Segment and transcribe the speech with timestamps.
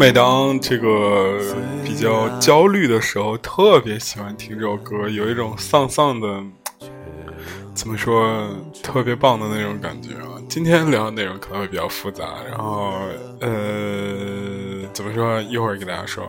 [0.00, 1.38] 每当这个
[1.84, 6.42] 比较焦虑的时候，特别喜欢听这首歌，有一种丧丧的，
[7.74, 8.48] 怎么说，
[8.82, 10.40] 特别棒的那种感觉啊。
[10.48, 12.94] 今天聊的内容可能会比较复杂，然后
[13.40, 16.26] 呃，怎么说，一会儿给大家说。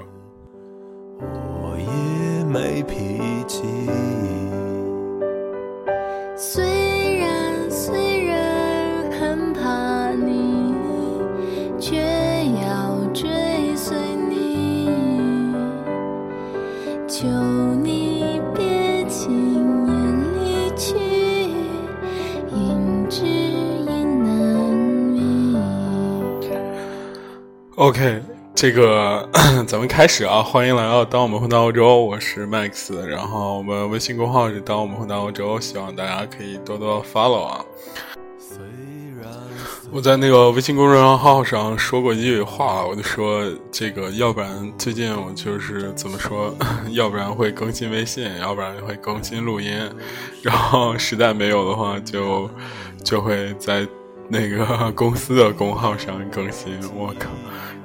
[1.22, 3.62] 我也没脾气。
[27.82, 28.22] OK，
[28.54, 29.28] 这个
[29.66, 30.40] 咱们开始啊！
[30.44, 37.66] 欢迎来到当我们混到欧洲，我是 Max，然后我们微信公号是当我们混到欧洲，希望大家可以多多 follow 啊。
[39.92, 46.56] 我在那个微信公众号上说过一句话，我就说这个，要不然最近我就是怎么说，
[46.94, 49.74] 要不然会更新微信，要不然会更新录音，
[50.44, 52.48] 然后实在没有的话，就
[53.04, 53.88] 就会在
[54.30, 56.78] 那个公司的公号上更新。
[56.96, 57.28] 我靠！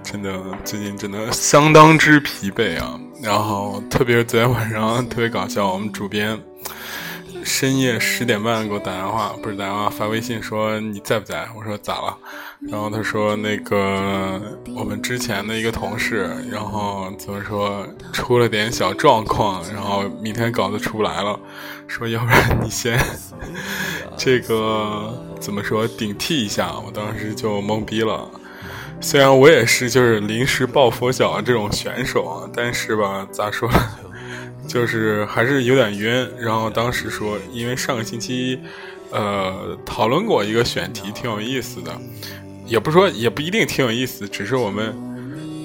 [0.06, 0.32] 真的，
[0.64, 2.98] 最近真的 相当之疲惫啊！
[3.20, 6.40] 然后，特别是昨天晚上特别搞笑，我们主编
[7.42, 11.48] 深夜十点半给我打电话，不是打电话发微信说你在不在？
[11.58, 12.16] 我说咋了？
[12.60, 14.40] 然后他说那个
[14.76, 21.38] 我们之前的一个同事，然后怎么说出了点小状况，然后明天稿子出不来了，
[21.88, 22.96] 说要不然你先
[24.16, 26.72] 这个怎么说顶替一下？
[26.86, 28.30] 我当时就懵逼了。
[29.00, 33.70] 虽然我也是就是临时抱佛脚这种选手啊，但是吧，咋说，
[34.66, 36.28] 就是还是有点晕。
[36.38, 38.58] 然后当时说，因为上个星期，
[39.12, 41.92] 呃，讨论过一个选题，挺有意思的，
[42.66, 44.92] 也不说也不一定挺有意思，只是我们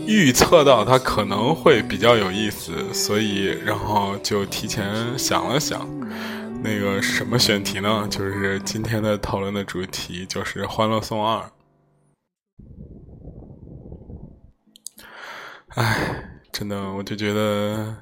[0.06, 4.86] 预测到它可能会比较有意思，所以然后就提前
[5.18, 5.90] 想了想，
[6.62, 8.06] 那个什么选题呢？
[8.10, 11.40] 就是今天的讨论的主题就是《欢乐颂二》。
[15.76, 17.96] 唉，真的，我就觉得，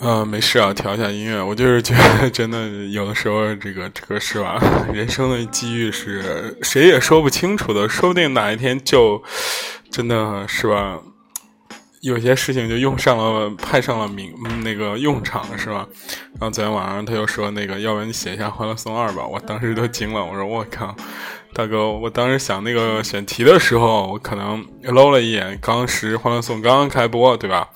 [0.00, 1.40] 啊，没事啊，调一下音乐。
[1.40, 4.60] 我就是觉得，真的，有的时候，这个这个是吧？
[4.92, 9.22] 人生的机遇是谁也说不清楚的，说不定哪一天就
[9.88, 11.00] 真的是吧？
[12.04, 14.30] 有些事情就用上了，派上了名
[14.62, 15.88] 那个用场，是吧？
[16.32, 19.26] 然后昨天晚上他又说那个，要不然你写一下《欢乐颂二》吧。
[19.26, 20.94] 我当时都惊了，我说我靠，
[21.54, 21.90] 大哥！
[21.90, 27.70] 我当时想那个选题的时候，我可能搂了一眼，当时《欢乐颂》刚刚开播，对吧？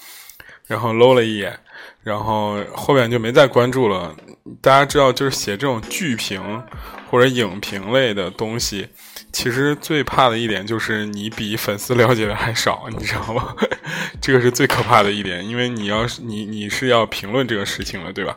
[0.67, 1.59] 然后搂了一眼，
[2.03, 4.15] 然后后面就没再关注了。
[4.61, 6.63] 大家知道，就是写这种剧评
[7.11, 8.89] 或者影评类的东西。
[9.33, 13.55] 其实最怕的一点就是你比粉丝了解的还少，你知道吗？
[14.21, 18.35] 这个是最可怕的一点，因为你要是你你是要评论这个事情了，对吧？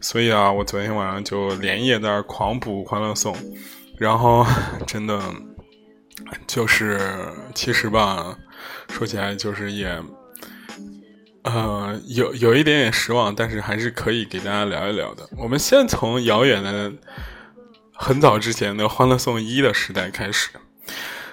[0.00, 3.34] 所以啊，我昨天晚上就连夜在那儿狂补《欢乐颂》，
[3.96, 4.44] 然后
[4.86, 5.20] 真的
[6.46, 7.00] 就是
[7.54, 8.36] 其实吧，
[8.90, 9.98] 说起来就是也
[11.44, 15.28] 呃有有一点点失望，但是还是可以给大家聊一聊的。
[15.38, 16.92] 我们先从遥远的。
[18.00, 20.50] 很早之前的《欢乐颂一》的时代开始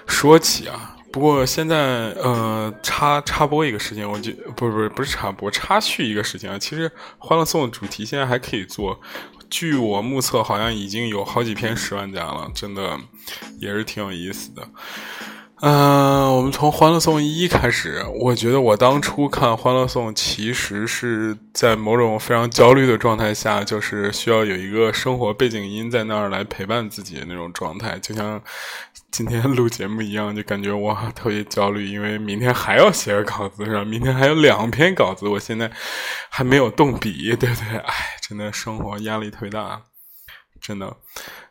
[0.04, 1.76] 说起啊，不过现在
[2.14, 6.58] 呃插插播一个事情，我就不是不是不是插播插叙一个事情啊。
[6.58, 9.00] 其实《欢乐颂》的主题现在还可以做，
[9.48, 12.98] 据我目测，好像已经有好几篇十万加了，真的
[13.60, 14.68] 也是挺有意思的。
[15.62, 18.04] 嗯，我们从《欢乐颂一》开始。
[18.20, 28.38] 我觉得我当初看《欢乐颂》，其实是在某种非常焦虑的状态下，就是需要有一个生活背景音在那儿来陪伴自己的那种状态，就像
[29.10, 33.82] 今天录节目一样，就感觉哇特别焦虑，因为明天还要写稿子，是吧？
[33.82, 35.70] 明天还有两篇稿子，我现在
[36.28, 37.78] 还没有动笔，对不对？
[37.78, 39.80] 哎，真的生活压力特别大。
[40.60, 40.96] 真的，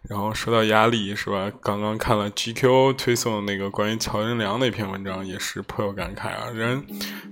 [0.10, 1.52] 然后说到压力是吧？
[1.62, 6.50] 刚刚看了 GQ 推送那个关于乔任梁那篇文章，也是颇有感慨啊。
[6.50, 6.86] 人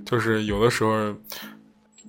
[0.06, 1.16] 就是有的时候，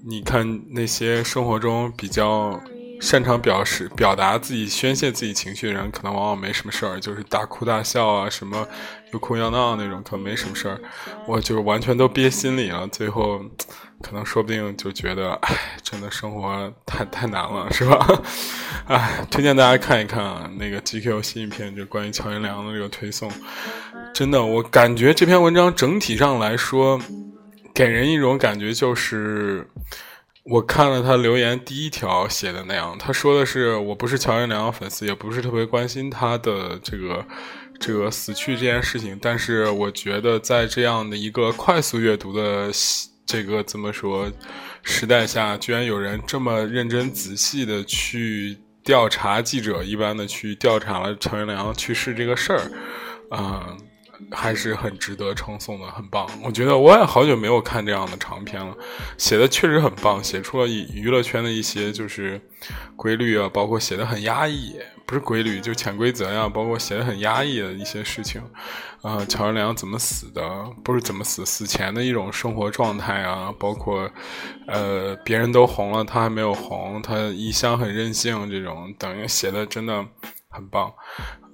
[0.06, 2.62] 你看那些生活中比较
[3.00, 8.66] 擅长表示、表达自己、宣泄自己情绪的人，可能往往没什么事儿，就是大哭大笑啊，什么
[9.12, 10.80] 又哭又闹那种，可能没什么事儿。
[11.26, 13.42] 我就完全都憋心里了，最后。
[14.04, 18.22] 可能说不定就觉得，哎，真的生活太 太难了，是吧？
[18.86, 23.32] 哎，推荐大家看一看啊，那个 GQ 新一篇就关于乔元梁的这个推送，
[24.12, 27.00] 真的，我感觉这篇文章整体上来说，
[27.72, 29.66] 给人一种感觉就是，
[30.44, 37.24] 我看了他留言第一条写的那样，他说的是我不是乔任梁粉丝，也不是特别关心他的这个
[37.80, 42.70] 这个死去这件事情，但是我觉得在这样的一个快速阅读的
[43.26, 44.30] 这个怎么说
[44.82, 52.70] 时代下，居然有人这么认真仔细的去调查记者一般的去调查了乔任梁去世这个事儿，
[53.30, 53.76] 啊。
[54.30, 56.28] 还是很值得称颂的，很棒。
[56.42, 58.76] 我觉得我也好久没有看这样的长篇了，
[59.18, 62.40] 写的确实很棒，写出了娱乐圈的一些就是
[62.96, 64.76] 规律啊，包括写的很压抑，
[65.06, 68.42] 不是规律就潜规则呀，包括写的很压抑的一些事情。
[69.02, 70.42] 啊，乔任梁怎么死的？
[70.82, 74.10] 不是怎么死，死前的一种生活状态啊，包括
[74.66, 80.04] 呃，别人都红了，他还没有红，他一向很任性，这种等于写的真的。
[80.56, 80.94] 很棒，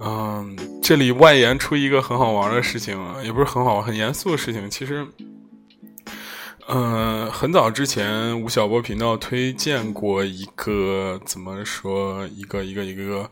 [0.03, 4.69] 嗯，这里外延出一个很好玩的事情，也不是很好，很严肃的事情。
[4.71, 5.07] 其实，
[6.69, 13.31] 嗯，很早之前，吴晓波频道推荐过一个，怎么说，一个一个一个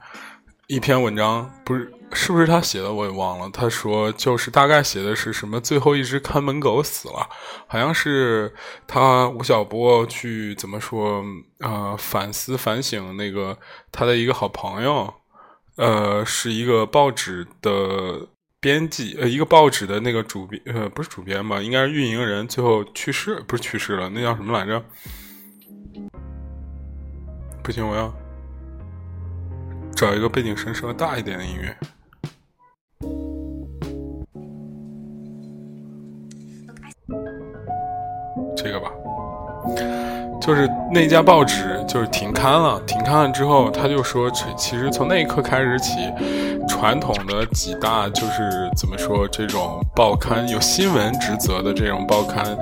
[0.66, 3.48] 一篇文章，不是，是不是他写的，我也忘了。
[3.50, 7.26] 他说，就是大概写的是什么，最后一只看门狗死了，
[7.66, 8.54] 好像是
[8.86, 11.24] 他吴晓波去怎么说，
[11.60, 13.56] 呃，反思反省那个
[13.90, 15.14] 他的一个好朋友。
[15.78, 18.26] 呃，是一个报纸的
[18.60, 24.84] 编辑，呃，一个报纸的那个主编，呃，不是主编吧，应该是运营人，最后去世，不是去世了，那叫什么来着？
[27.62, 28.12] 不行，我要
[29.94, 31.76] 找一个背景声稍微大一点的音乐，
[38.56, 38.90] 这个吧。
[40.48, 46.10] 就是那家报纸就是停刊了，停刊了之后，他就说，其实从那一刻开始起，
[46.66, 52.56] 传统的几大就是怎么说，这种报刊有新闻职责的这种报刊，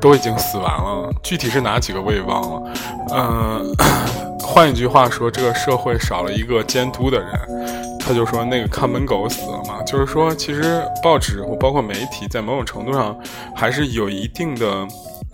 [0.00, 1.10] 都已经死完了。
[1.20, 2.72] 具体是哪几个我也忘了。
[3.12, 3.74] 嗯，
[4.38, 7.98] 换一句话说，这个社会少了一个监督的人。
[7.98, 13.18] 他就说那个看门狗死了嘛，就是说，其实报纸或包括媒体在某种程度上
[13.56, 14.86] 还是有一定的。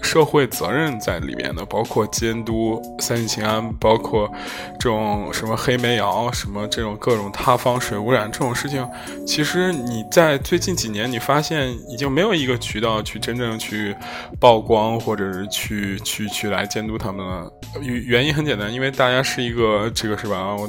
[0.05, 4.31] 社会责任在里面的，包括监督三聚氰胺，包括
[4.79, 8.87] 这种什么黑煤窑，什么这种各种塌方、水污染这种事情，
[9.27, 13.97] 其实你在最近几年，你发现已经没有一个渠道去真正去
[14.39, 17.51] 曝光，或者是去去去来监督他们了。
[17.81, 20.55] 原原因很简单，因为大家是一个这个是吧？
[20.55, 20.69] 我。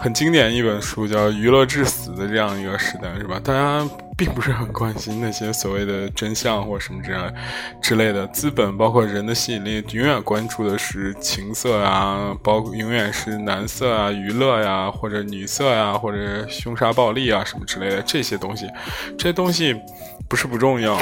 [0.00, 3.40] 很经典一本书叫《娱乐至死》的这样一个时代，是吧？
[3.42, 7.32] 大家并不是很关心那些所谓的真相或什么这样
[7.82, 8.26] 之类的。
[8.28, 18.68] 资本包括人的吸引力，永远关注的是情色啊，包永远是男色啊、娱乐呀，或者女色呀，或者凶杀暴力啊什么之类的这些东西。
[19.18, 19.74] 这些东西
[20.28, 20.98] 不是不重要。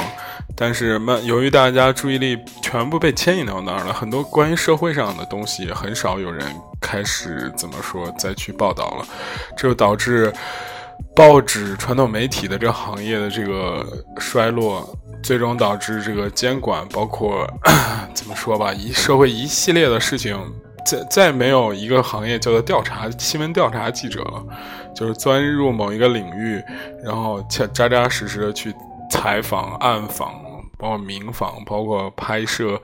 [0.55, 6.45] 但是，慢由于大家注意力全部被牵引到那儿了，很多关于社会上的东西很少有人
[6.79, 9.07] 开始怎么说再去报道了，
[9.57, 10.31] 这就导致
[11.15, 13.85] 报纸传统媒体的这个行业的这个
[14.17, 17.47] 衰落，最终导致这个监管，包括
[18.13, 20.37] 怎么说吧，一社会一系列的事情，
[20.85, 24.43] 再再没有一个行业叫做调查新闻调查记者了，
[24.95, 26.61] 就是钻入某一个领域，
[27.03, 28.73] 然后扎扎实实的去。
[29.09, 30.33] 采访、暗访，
[30.75, 32.81] 包括明访，包括拍摄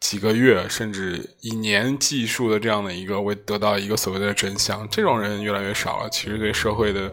[0.00, 6.08] 几个月甚至以年计数的这样的一个，为得到一个所谓的真相，这种人越来越少了。
[6.10, 7.12] 其实对社会的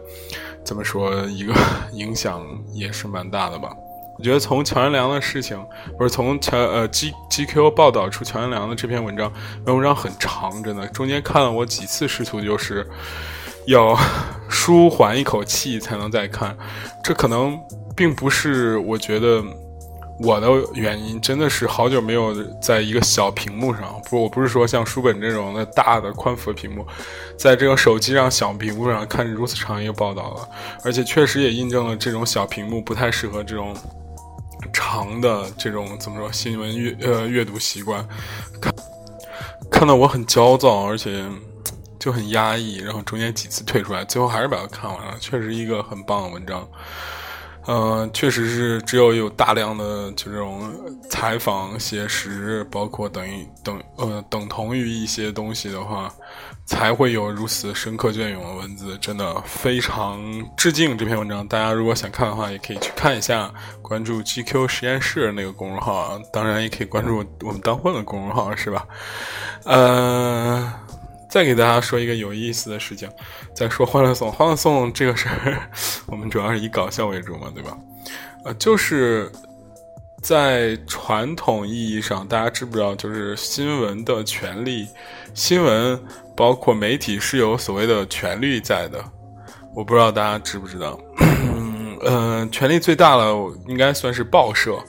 [0.64, 1.54] 怎么说一个
[1.92, 3.70] 影响也是蛮大的吧。
[4.18, 5.62] 我觉得从乔元梁的事情，
[5.98, 9.32] 不是从乔呃 G G Q 报道出乔元梁的这篇文章，
[9.64, 12.86] 那文章很长，真的，中间看了我几次，试图就是
[13.66, 13.98] 要
[14.48, 16.56] 舒缓一口气才能再看，
[17.02, 17.58] 这可能。
[17.96, 19.42] 并不是我觉得
[20.18, 26.86] 我的原因，真的是好久没有在一个小屏幕上，不，我不是说像书本这种的大的宽幅的屏幕，
[27.38, 30.48] 在这个手机上小屏幕上看如此长一个报道了，
[30.84, 33.76] 而且确实也印证了这种小屏幕不太适合这种
[34.72, 38.06] 长的这种怎么说新闻阅呃阅读习惯，
[38.60, 38.74] 看
[39.70, 41.24] 看到我很焦躁，而且
[41.98, 46.66] 就很压抑，然后中间几次退出来，最后还是把它看完了，确实一个很棒的文章。
[47.68, 50.72] 嗯，确实是，只有有大量的就这种
[51.10, 56.08] 采访、写实，包括等于等呃等同于一些东西的话，
[56.64, 58.96] 才会有如此深刻隽永的文字。
[58.98, 60.22] 真的非常
[60.56, 61.46] 致敬这篇文章。
[61.48, 68.86] 大家如果想看的话，也可以去看一下，关注 GQ 实验室那个公众号，当然也可以关注我们当混的公众号，是吧？
[69.64, 70.72] 呃。
[71.36, 73.06] 再给大家说一个有意思的事情，
[73.54, 74.30] 再说《欢乐颂》。
[74.34, 75.68] 《欢乐颂》这个事儿，
[76.06, 77.76] 我们主要是以搞笑为主嘛，对吧？
[78.46, 79.30] 呃，就是
[80.22, 84.88] 在传统意义上，大家知不知道，就是新闻的权利，
[85.34, 86.02] 新闻
[86.34, 89.04] 包括媒体是有所谓的权利在的。
[89.74, 90.98] 我不知道大家知不知道，
[92.06, 93.24] 嗯，权力最大的
[93.66, 94.82] 应该算是报社。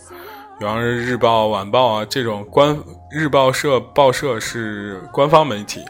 [0.59, 2.77] 比方说日报、晚报啊，这种官
[3.11, 5.81] 日报社、报社是官方媒体，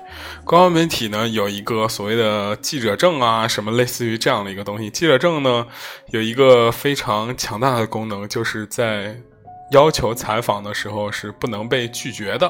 [0.43, 4.89] 官方媒体呢有一个所谓的记者证啊，什么类似于这样的一个东西。
[4.89, 5.65] 记者证呢
[6.07, 9.21] 有一个非常强大的功能，就是在。
[9.71, 12.49] 要求采访的时候是不能被拒绝的，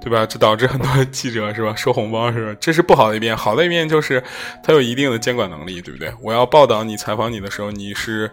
[0.00, 0.26] 对吧？
[0.26, 2.58] 这导致很多记者是吧收红包是吧？
[2.60, 3.34] 这是不好的一面。
[3.36, 4.22] 好的一面就是
[4.62, 6.12] 他有一定的监管能力，对不对？
[6.20, 8.30] 我要报道你、采访你的时候，你是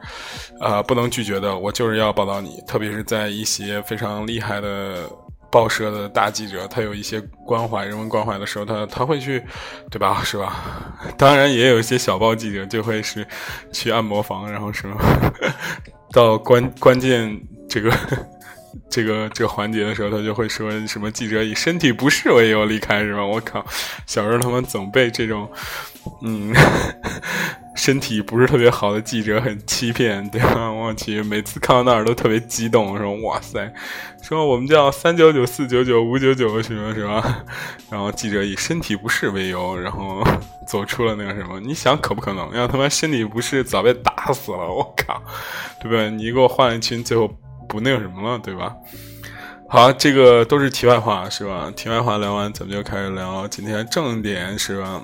[0.59, 1.57] 呃不能拒绝的。
[1.57, 5.09] 我就是要报道你，特别是在一些非常厉害的
[5.49, 9.41] 报社的大记者，他有一些关怀、人文关怀的时候，他他会去，
[9.89, 10.21] 对吧？
[10.23, 10.83] 是吧？
[11.17, 13.25] 当然也有一些小报记者就会是
[13.71, 14.97] 去按摩房，然后什么
[16.11, 17.41] 到关关键。
[17.71, 17.89] 这个
[18.89, 23.25] 这个这个环节的时候，他就会说什么记者以身体不适为由离开，是吧？
[23.25, 23.65] 我靠，
[24.05, 25.49] 小时候他们总被这种
[26.21, 26.53] 嗯
[27.73, 30.69] 身体不是特别好的记者很欺骗，对吧？
[30.69, 33.73] 我去，每次看到那儿都特别激动，说哇塞，
[34.21, 37.23] 说我们叫三九九四九九五九九什么什么，
[37.89, 40.21] 然后记者以身体不适为由，然后
[40.67, 42.53] 走出了那个什么，你想可不可能？
[42.53, 45.23] 要他妈身体不适早被打死了，我靠，
[45.81, 46.11] 对不对？
[46.11, 47.33] 你给我换一群，最后。
[47.71, 48.75] 不那个什么了，对吧？
[49.69, 51.71] 好，这个都是题外话，是吧？
[51.73, 55.01] 题外话聊完，咱们就开始聊今天正点，是吧？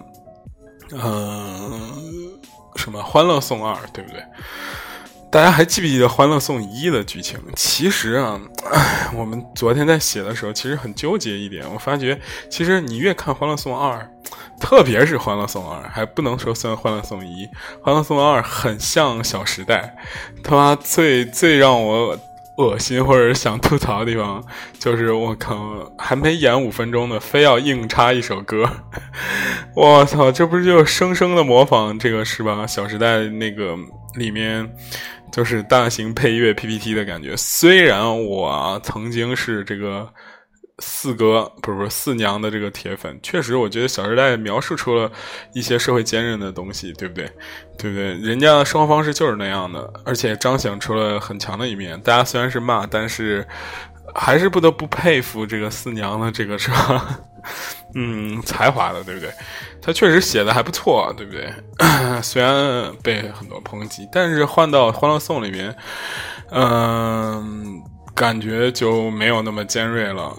[0.92, 2.38] 嗯，
[2.76, 4.22] 什么《欢乐颂二》，对不对？
[5.32, 7.40] 大家还记不记得《欢乐颂一》的剧情？
[7.56, 8.38] 其实啊，
[9.16, 11.66] 我们昨天在写的时候，其实很纠结一点。
[11.74, 12.20] 我发觉，
[12.50, 13.98] 其实你越看《欢乐颂二》，
[14.60, 17.46] 特别是《欢乐颂二》，还不能说算《欢乐颂一》，
[17.82, 19.96] 《欢乐颂二》很像《小时代》。
[20.44, 22.20] 他妈最最让我。
[22.58, 24.44] 恶心 或者想吐槽的地方，
[24.78, 28.70] 就是我靠，还没演五分钟呢，非要硬插一首歌，
[29.76, 32.64] 我操，这不是就生生的模仿这个是吧？
[32.68, 33.76] 《小时代》那个
[34.16, 34.70] 里面
[35.32, 37.36] 就是大型配乐 PPT 的感觉。
[37.38, 40.08] 虽然我曾经是这个。
[40.80, 45.12] 四哥不是不是四娘的这个铁粉，确实，我觉得《小时代》描述出了
[45.54, 47.26] 一些社会坚韧的东西，对不对？
[47.78, 48.14] 对不对？
[48.16, 52.00] 人家的生活方式就是那样的，而且彰显出了很强的一面。
[52.02, 53.44] 大家虽然是骂，但是
[54.14, 57.20] 还是不得不佩服这个四娘的这个是吧？
[57.96, 59.32] 嗯，才华的，对不对？
[59.82, 61.52] 他确实写的还不错，对不对？
[62.22, 65.76] 虽然被很多抨击，但是换到《欢乐颂》里面，
[66.52, 67.82] 嗯，
[68.14, 70.32] 感觉就没有那么尖锐了。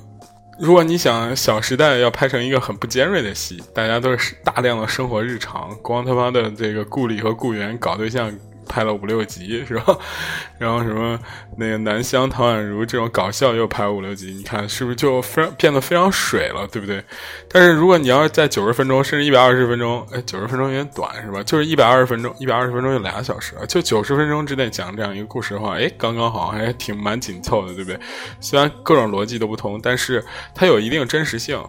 [0.58, 8.32] 如果你想《小时代》要拍成一个很不尖锐的戏，大家都是大量的生活日常，光他妈的这个顾里和顾源搞对象。
[8.68, 9.98] 拍了五六集是吧？
[10.58, 11.18] 然后什么
[11.56, 17.02] 那个南湘唐宛如这种搞笑又拍五六集，你看是不是就非常变得非常水了，对不对？
[17.48, 21.42] 但是如果你要是在九十分钟甚至一百二十分钟，哎，九十分钟有点短是吧？
[21.42, 27.98] 就是一百二十分钟，一百二十分钟有俩小时，就九十分钟之内讲这样一个故事的话，哎，刚刚好，还挺蛮紧凑的，对不对？
[28.40, 31.62] 虽然各种逻辑都不同，但是它有一定真实性，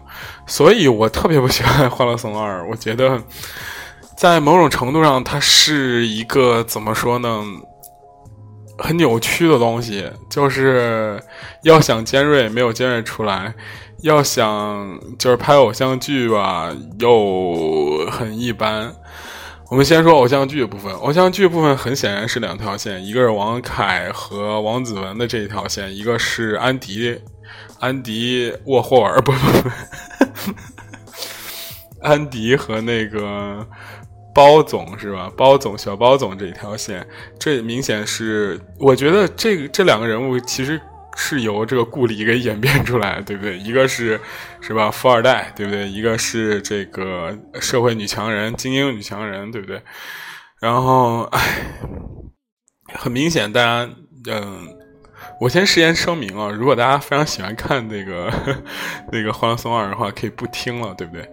[0.46, 3.22] 所以我特别不喜欢《欢乐颂二》，我觉得。
[4.20, 7.42] 在某种程度上，它是一个怎么说呢？
[8.76, 11.18] 很扭曲的东西，就是
[11.62, 13.50] 要想尖锐，没有尖锐出来；
[14.02, 18.94] 要想就是拍偶像剧吧，又很一般。
[19.70, 27.18] 我们先说偶像剧部分，偶像剧部分很显然是两条线，一个是王凯和王子文的这一条线，一个是安迪、
[27.78, 29.70] 安迪沃霍尔，不不不，
[32.06, 33.66] 安迪和那个。
[34.34, 35.30] 包总是吧？
[35.36, 37.06] 包总、小包总这一条线，
[37.38, 40.80] 这明显是我觉得这个这两个人物其实
[41.16, 43.58] 是由这个顾里给演变出来，对不对？
[43.58, 44.20] 一个是
[44.60, 45.88] 是吧富二代，对不对？
[45.88, 49.82] 一个是这个社会女强人、精英女强人，对不对？
[50.60, 51.40] 然后，唉，
[52.94, 53.90] 很明显，大家
[54.30, 54.68] 嗯，
[55.40, 58.30] 我先事先声明啊，如果大家非常喜欢看那个
[59.10, 61.26] 那个《欢乐颂二》的话，可以不听了，对不对？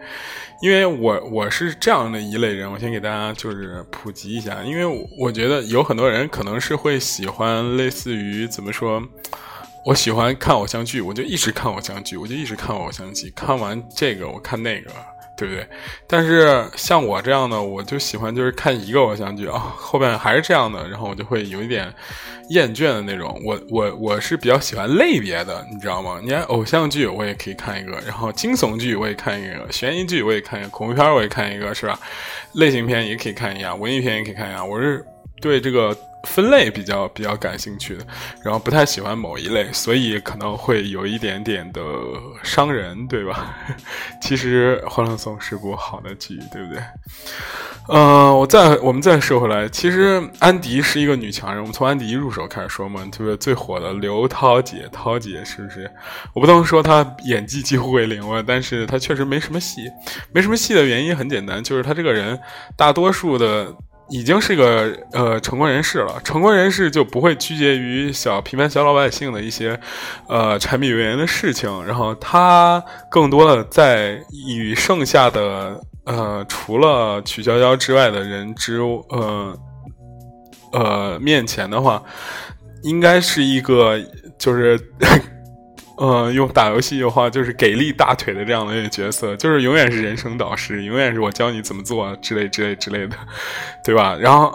[0.62, 4.64] 因为我我是这样的一类人，我先给大家就是普及一下。
[4.64, 9.04] 因为我觉得有很多人可能是会喜欢类似于怎么说，
[9.86, 14.90] 我喜欢看偶像剧，我就一直看偶像剧，我就一直看偶像剧，看完这个我看那个。
[15.38, 15.66] 对不对？
[16.08, 21.94] 但是像我这样的，我就喜欢就是看一个偶像剧啊，后边还是这样的，然后我就会有一点
[22.50, 23.40] 厌倦的那种。
[23.46, 26.20] 我我我是比较喜欢类别的，你知道吗？
[26.24, 32.00] 你看偶像剧我也可以看一个，然后惊悚剧我也看一个，悬疑剧我也看一个，恐怖片我也看一个，是吧？
[32.54, 34.66] 类型片也可以看一下，文艺片也可以看一下。
[34.66, 35.06] 我是
[35.40, 35.96] 对这个
[36.28, 38.06] 分类比较比较感兴趣的，
[38.44, 41.82] 然后不太喜欢某一类，所以可能会有一点点的
[42.44, 43.56] 伤人，对吧？
[44.22, 46.84] 其实《欢乐颂》是部好的剧，对不对？
[47.90, 55.90] 嗯，我再我们再说回来，其实安迪是一个女强人，我们从安迪入手开始说嘛，就是最火的刘涛姐，涛姐是不是？
[56.34, 59.90] 我不能说她演技几乎为零吧，但是她确实没什么戏，
[60.34, 62.38] 没什么戏的原因很简单，就是她这个人，
[62.76, 63.74] 大多数的。
[64.10, 69.80] 已经是个呃成功人士了，成功人士就不会拘结于小平凡小老百姓的一些
[70.28, 79.60] 呃柴米油盐的事情，然后他更多的在与剩下的呃除了曲筱绡之外的人之呃
[80.72, 82.02] 呃面前的话，
[82.84, 84.00] 应该是一个
[84.38, 84.80] 就是。
[85.98, 93.18] 呃，用打游戏的话，就是给力大腿的这样的一个角色，就是永远是人生导师，永远是我教你怎么做之类之类之类的，
[93.84, 94.16] 对吧？
[94.20, 94.54] 然后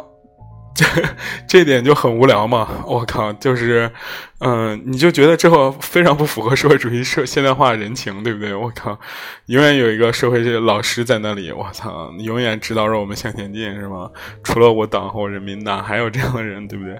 [0.75, 0.87] 这
[1.49, 3.90] 这点就很无聊嘛，我靠，就是，
[4.44, 8.52] 嗯，你就觉得这后非常不符合社会主义社现代化人情，对不对？
[8.52, 8.99] 我靠，
[9.46, 14.11] 永远有一个社会这老师在那里，我操，永远指导着我们向前进，是吗？
[14.42, 16.96] 除了我党和人民哪还有这样的人，对不对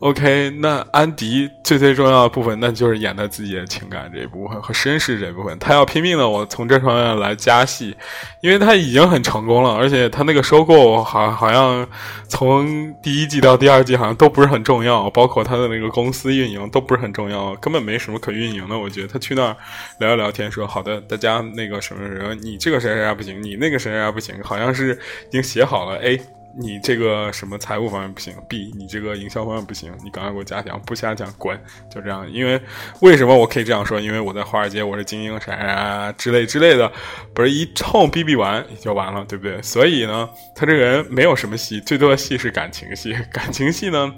[0.00, 5.58] ？OK，那安迪最最重要的部分，那就是演他自己的情感这一部分和身世这部分。
[5.58, 7.96] 他要拼命的，我从这方面来加戏，
[8.42, 11.88] 因为他已经很成功了，而且他那个收购好好像
[12.28, 18.78] 从第一季到第二季好像都不是很重要，包括他的那个公司运营都不是很重要，根本没什么可运营的。
[18.78, 19.56] 我觉得他去那儿
[19.98, 24.94] 聊一聊天，说好的，大家那个什么什么，你这个谁谁谁不行，你那个谁谁谁不行，好像是
[25.28, 26.20] 已经写好了 A。
[26.58, 31.54] 你这个什么财务方面不行，B，你这个营销方面不行，你赶快给我加强，不加强滚，
[31.90, 32.26] 就这样。
[32.32, 32.58] 因为
[33.02, 34.00] 为什么我可以这样说？
[34.00, 36.90] 因为我在华尔街，我是精英，啥啥之类之类的，
[37.34, 39.60] 不是一通逼逼完就完了，对不对？
[39.60, 44.14] 所以呢，他这个人没有什么戏，最多的戏是感情戏，感情戏呢。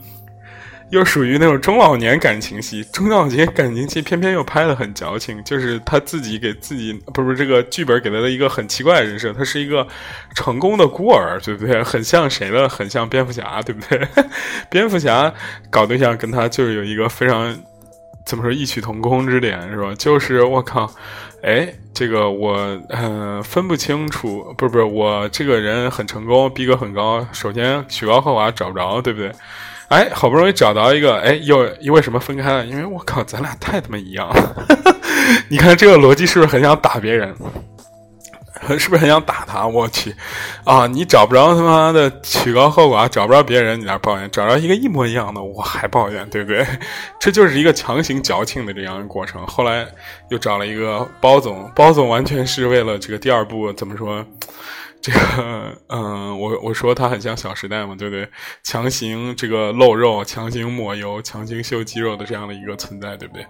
[0.90, 9.87] 又属于那种中老年感情戏，中老年感情戏偏偏又拍的很矫情，就是他自己给自己，不是这个剧本给他的一个很奇怪的人设，他是一个
[10.35, 11.83] 成功的孤儿，对不对？
[11.83, 12.68] 很像谁呢？
[12.68, 14.01] 很像蝙蝠侠，对不对？
[14.70, 15.33] 蝙蝠侠
[15.68, 17.55] 搞对象跟他就是有一个非常
[18.24, 19.94] 怎么说异曲同工之点，是吧？
[19.98, 20.90] 就是我靠，
[21.42, 22.57] 哎，这个我
[22.88, 29.31] 嗯分不清楚，不是不是，我这个人很成功，逼格很高，首先曲高和寡找不着，对不对？
[29.88, 32.66] 哎，好不容易找到一个，哎，又又为什么分开了？
[32.66, 34.57] 因为我靠，咱俩太他妈一样了！
[35.48, 37.35] 你看这个逻辑是不是很想打别人？
[38.77, 39.66] 是不是很想打他？
[39.66, 40.14] 我去，
[40.64, 46.66] 啊，你找不着他妈的曲高和寡，找不着别人，你那抱怨；找着一个一模一样的，我还抱怨，对不对？
[47.18, 49.46] 这就是一个强行矫情的这样一个过程。
[49.46, 49.87] 后来
[50.29, 54.22] 又找了一个包总，包总完全是为了这个第二部怎么说？
[55.01, 58.29] 这个，嗯，我我说他很像《小时代》嘛，对不对？
[58.65, 63.47] 强行这个露肉，强行抹油，强行秀肌肉的这样的一个存在，对不对？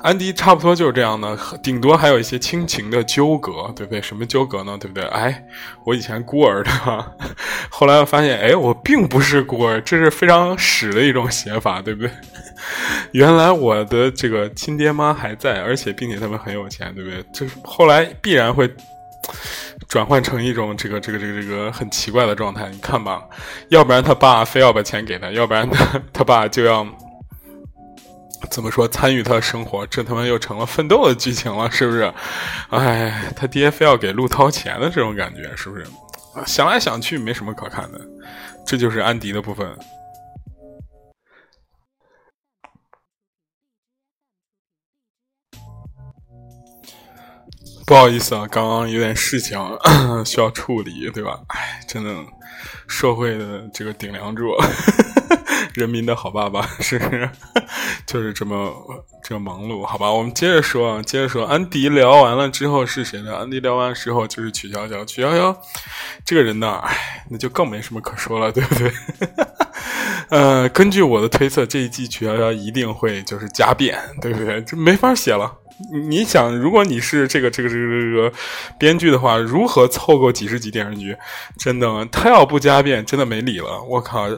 [0.00, 4.02] 安迪差不多就是这样的，顶多还有一些亲情的纠葛，对不对？
[4.02, 4.76] 什么纠葛呢？
[4.78, 5.04] 对不对？
[5.08, 5.42] 哎，
[5.86, 6.70] 我以前孤儿的，
[7.70, 12.10] 后来发现，哎，我并不是孤儿，这是非常屎的一种写法，对不对？
[13.12, 17.24] 原来我的这个亲爹妈还在，而且并且他们很有钱，对不对？
[17.32, 18.70] 这后来必然会。
[19.88, 23.22] 转换成一种这个这个这个这个很奇怪的状态，你看吧，
[23.68, 26.86] 要不然他爸非要把钱给他，要不然他 他爸就要
[28.50, 32.12] 怎么说参与他的生活，这他妈又成了奋斗的剧情了，是不是？
[32.70, 35.84] 哎，他爹非要给陆涛钱的这种感觉，是不是？
[36.44, 38.00] 想来想去没什么可看的，
[38.66, 39.68] 这就是安迪的部分。
[47.86, 49.58] 不好意思啊，刚刚有点事情
[50.24, 51.38] 需要处理，对吧？
[51.48, 52.10] 哎，真的，
[52.88, 54.54] 社会的这个顶梁柱，
[55.74, 57.30] 人民的好爸爸，是不是？
[58.06, 58.72] 就是这么
[59.22, 60.10] 这么忙碌，好吧？
[60.10, 63.36] 我们接着说啊，接着说，安迪聊完了之后是谁呢？
[63.36, 65.54] 安迪聊完之后就是曲筱绡，曲筱绡
[66.24, 68.92] 这个人呢，哎，那就更没什么可说了，对不对？
[70.30, 74.62] 呃，根据我的推测，这一季曲筱绡一定会就是加变，对不对？
[74.62, 75.52] 就没法写了。
[76.08, 78.32] 你想，如果你是这个这个这个这个
[78.78, 81.16] 编剧的话，如何凑够几十集电视剧？
[81.58, 83.82] 真的，他要不加变，真的没理了。
[83.82, 84.28] 我靠！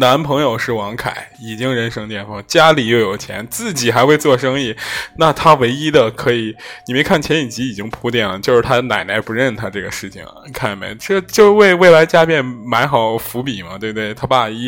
[0.00, 4.76] 男朋友是王凯，已经人生巅峰，家里又有钱，自己还会做生意，
[5.16, 6.54] 那他唯一的可以，
[6.86, 10.94] 你没看前几集已经铺垫了，就是他奶奶不认他这个事情，你看见没？
[10.96, 14.12] 这就为未来家变埋好伏笔嘛，对不对？
[14.12, 14.66] 他爸一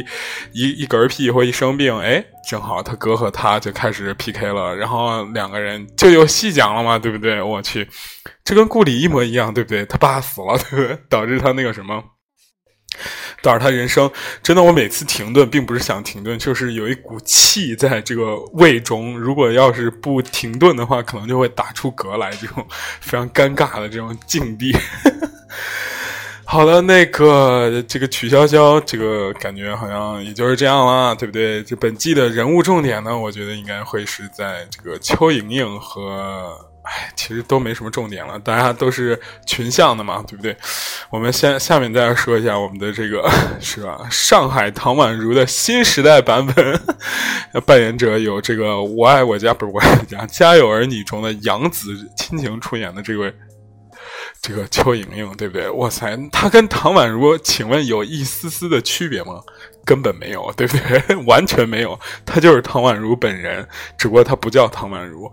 [0.52, 7.42] 一一嗝屁或一生病，哎，正好他哥和他就开始 PK 了，然后两个人就有戏讲了嘛，对不对？
[7.42, 7.86] 我去，
[8.42, 9.84] 这跟顾里一模一样，对不对？
[9.84, 10.98] 他爸死了，对不对？
[11.10, 12.02] 导致他那个什么。
[13.42, 14.10] 但是他人生
[14.42, 19.18] 真的，我每次停顿并不是想停顿，就是有一股气在这个胃中。
[19.18, 22.66] 如果要是不停顿的话，可能就会打出嗝来，这种
[23.00, 24.76] 非常尴尬的这种境地。
[26.44, 31.62] 好了，那个这个曲筱绡，这个感觉好像也就是这样了，对不对？
[31.62, 40.56] 这本季的人物重点呢，我觉得应该会是在这个邱莹莹和，哎，其实都没什么重点了，大家都是群像的嘛，对不对？
[41.10, 44.08] 我们先下面再说一下我们的这个是吧？
[44.10, 46.80] 上海唐宛如的新时代版本，
[47.66, 53.34] 扮演者有这个《我爱我家》不是《我爱我家》《家有儿女》中的杨紫亲情出演的这位。
[54.42, 55.68] 这个邱莹莹，对不对？
[55.70, 59.34] 哇塞，她跟唐宛如，请问有一丝丝的区别吗？
[59.84, 61.16] 根本没有，对不对？
[61.26, 63.66] 完全没有，他就是唐宛如本人，
[63.98, 65.30] 只不过他不叫唐宛如。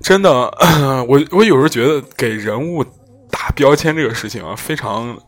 [0.00, 0.30] 真的，
[1.08, 2.84] 我我有时候觉得给人物
[3.30, 5.18] 打标签这个事情啊，非常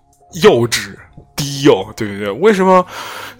[0.42, 0.94] 幼稚。
[1.38, 2.30] 低幼，对不对？
[2.32, 2.84] 为什么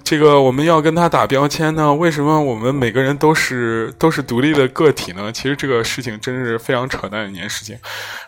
[0.05, 1.93] 这个我们要跟他打标签呢？
[1.93, 5.33] 为什么我们每个人都是都是独立的个体呢？
[5.33, 7.77] 其实这个事情真是非常扯淡的一件事情。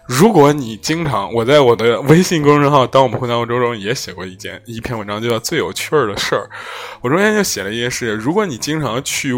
[0.07, 6.51] 如果你经常，我在我的微信公众号“当我们互相周”中也写过一件一篇文章，叫“最有趣儿的事儿”。
[7.01, 9.33] 我中间就写了一件事：如果你经常去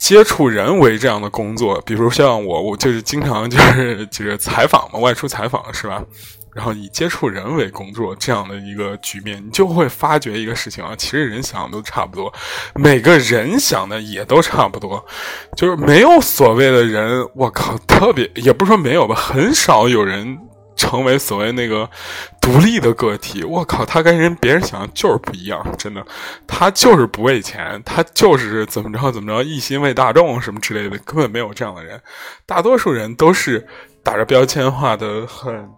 [0.00, 6.02] 接触人为这样的工作，比如像我，我就是经常就是 就是采访嘛，外出采访是吧？
[6.52, 12.32] 然后以接触人为工作这样的一个局面，你就会发觉一个事情啊，其实人想的都差不多，
[12.74, 15.04] 每个人想的也都差不多，
[15.54, 20.36] 就是没有所谓的人，我靠，特别也不是说没有吧，很少有人
[20.80, 21.88] 成为所谓那个
[22.40, 23.44] 独立的个体。
[23.44, 26.04] 我靠，他跟人别人想的就是不一样，真的，
[26.46, 32.00] 他就是不为钱，他就是怎么着怎么着，一心为大众什么之类的，根本没有这样的人。
[32.46, 33.66] 大多数人都是
[34.02, 35.68] 打着标签化的很。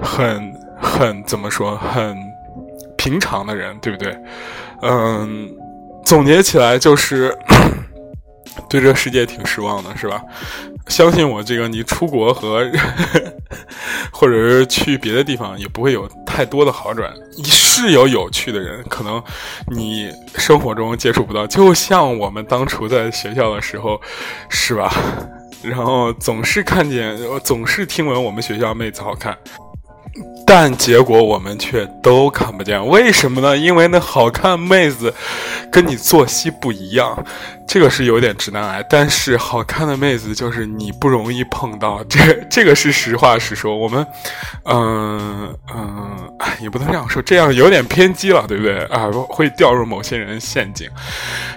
[0.00, 2.16] 很很怎么说很
[2.96, 4.16] 平常的人，对不对？
[4.82, 5.50] 嗯，
[6.04, 7.36] 总结起来就是
[8.68, 10.22] 对这个世界挺失望的，是吧？
[10.88, 12.66] 相信我，这个你出国和
[14.10, 17.12] 或者是去别的地方也不会有太多的好转。
[17.36, 19.22] 你是有有趣的人，可能
[19.70, 24.00] 你生活中接触不到，就像我们当初在学校的时候，
[24.48, 24.92] 是吧？
[25.62, 29.36] 然后总是看见，总是听闻我们学校妹子好看。
[30.46, 33.56] 但结果我们却都看不见，为什么呢？
[33.56, 35.12] 因为那好看妹子
[35.70, 37.22] 跟你作息不一样，
[37.66, 38.82] 这个是有点直男癌。
[38.88, 43.76] 但是好看的妹子就是你不容易碰到，这 这个是实话实说。
[43.76, 44.06] 我们，
[44.64, 48.78] 嗯嗯，也不能这样说，这样有点偏激了，对不对？
[48.86, 50.88] 啊，会掉入某些人陷阱。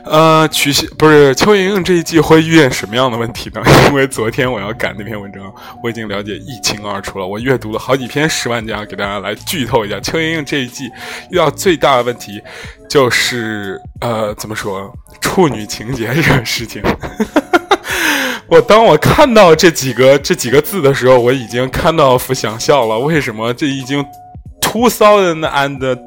[0.03, 3.61] 呃，曲奇不是邱莹莹这一季会遇见什么样的问题呢？
[3.89, 7.25] 因为昨天我要赶那篇文章，我已经了解一清二楚了。
[7.25, 8.83] 我阅读了好几篇十万加。
[8.85, 10.89] 给大家来剧透一下，邱莹莹这一季
[11.29, 12.41] 遇到最大的问题
[12.89, 16.81] 就是呃，怎么说处女情节这个事情。
[18.49, 22.99] 我当我看到这几个这几个字的时候，我已经看到福想笑了。
[22.99, 23.53] 为什么？
[23.53, 24.03] 这已经
[24.59, 25.99] two thousand and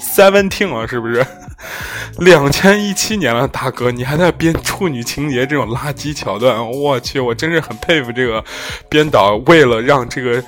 [0.00, 1.26] seventeen 了，是不是？
[2.18, 6.70] 两千一七年了，大哥，你还在编处女情节这种垃圾桥段？
[6.70, 8.44] 我去，我真是很佩服这个
[8.88, 10.42] 编导，为了让这个。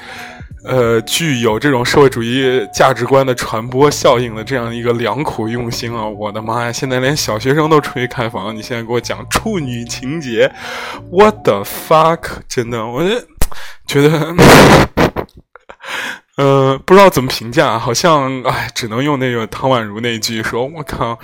[0.66, 6.06] 呃，具有这种社会主义价值观的传播效应的这样一个良苦用心啊！
[6.06, 10.50] 我的妈呀，现在连小学生都出去开房，你现在给我讲处女情节
[11.12, 12.20] ，what the fuck！
[12.48, 13.02] 真的，我
[13.86, 14.34] 觉得。
[16.36, 21.16] 呃，不知道怎么评价，好像哎，只能用那个汤宛如那句说：“我靠，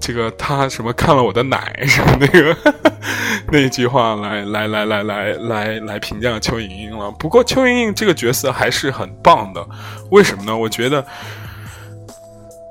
[0.00, 2.56] 这个他什么看了我的奶什么那个
[3.50, 9.66] 那句话来来来来来来来评价邱莹莹了。”不过邱莹莹这个角色还是很棒的，
[10.12, 10.56] 为什么呢？
[10.56, 11.02] 我觉得《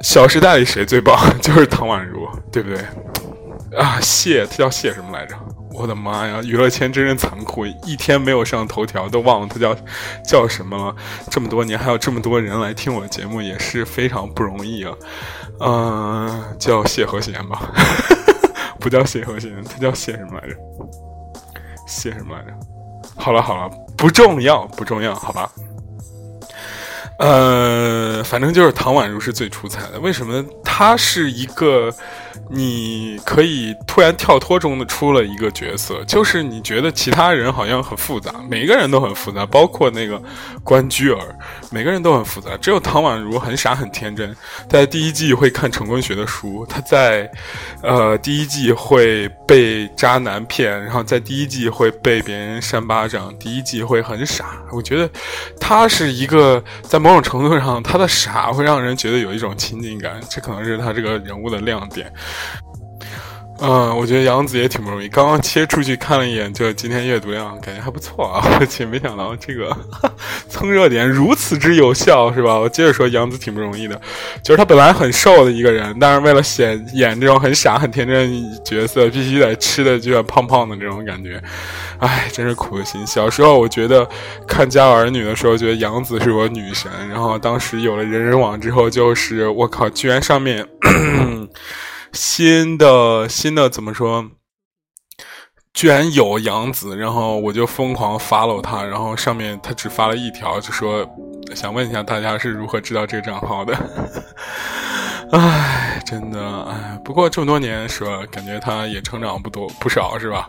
[0.02, 1.19] 小时代》里谁最棒？
[1.41, 2.80] 就是汤宛如，对不对？
[3.78, 5.36] 啊，谢，他叫谢什么来着？
[5.74, 6.40] 我的妈呀！
[6.44, 9.76] 娱乐圈真是残酷，一天没有上头条都忘了他叫
[10.24, 10.96] 叫什么了。
[11.32, 14.94] 这么多年还有这么多人来听我节目，也是非常不容易啊。
[15.60, 17.72] 嗯，叫谢和弦吧，
[18.80, 20.56] 不叫谢和弦，他叫谢什么来着？
[21.88, 22.54] 谢什么来着？
[23.16, 25.50] 好了好了，不重要不重要，好吧。
[27.18, 30.00] 呃，反正就是唐宛如是最出彩的。
[30.00, 31.92] 为什么他是一个。
[32.50, 40.22] 你可以突然跳脱中的出了一个角色，就是你觉得其他人好像很复杂，每个人都很复杂，包括那个
[40.63, 41.19] 关雎尔，
[41.72, 44.36] 每个人都很复杂，只有唐宛如很傻很天真，
[44.69, 47.30] 在第一季会看陈坤学的书，他在，
[47.82, 55.10] 呃，第一季会被渣男骗，然后在第一季会被别人扇巴掌，第一季会很傻，我觉得
[55.60, 62.12] 他是一个在某种程度上，他的傻会让人觉得有一种亲近感，这可能是他这个人物的亮点。
[63.66, 65.08] 嗯，我觉得杨子也挺不容易。
[65.08, 69.74] 刚刚切出去看了一眼，就今天阅读量感觉还不错啊， 而且没想到这个
[70.50, 72.56] 蹭热点如此之有效，是吧？
[72.60, 73.96] 我接着说，杨子挺不容易的，
[74.44, 81.42] 就是他本来很瘦的一个人，但是为了显演这种很傻很天真角色，必须得吃的就像胖胖的这种感觉，
[82.00, 83.06] 哎，真是苦心。
[83.08, 84.06] 小时候我觉得
[84.46, 90.68] 看《家有儿女》的时候，觉得杨子是我女神，然后当时有了人人网之后，就是我靠，居然上面。
[92.13, 94.30] 新的新的怎么说？
[95.73, 101.04] 居然有杨子，然后我就疯狂 follow 他，然后上面他只发了一条，就说
[101.56, 103.76] 想问一下大家是如何知道这个账号的？
[105.34, 108.21] 唉，真的唉，不过这么多年是吧？
[108.32, 110.47] 感觉他也成长不多不少是吧？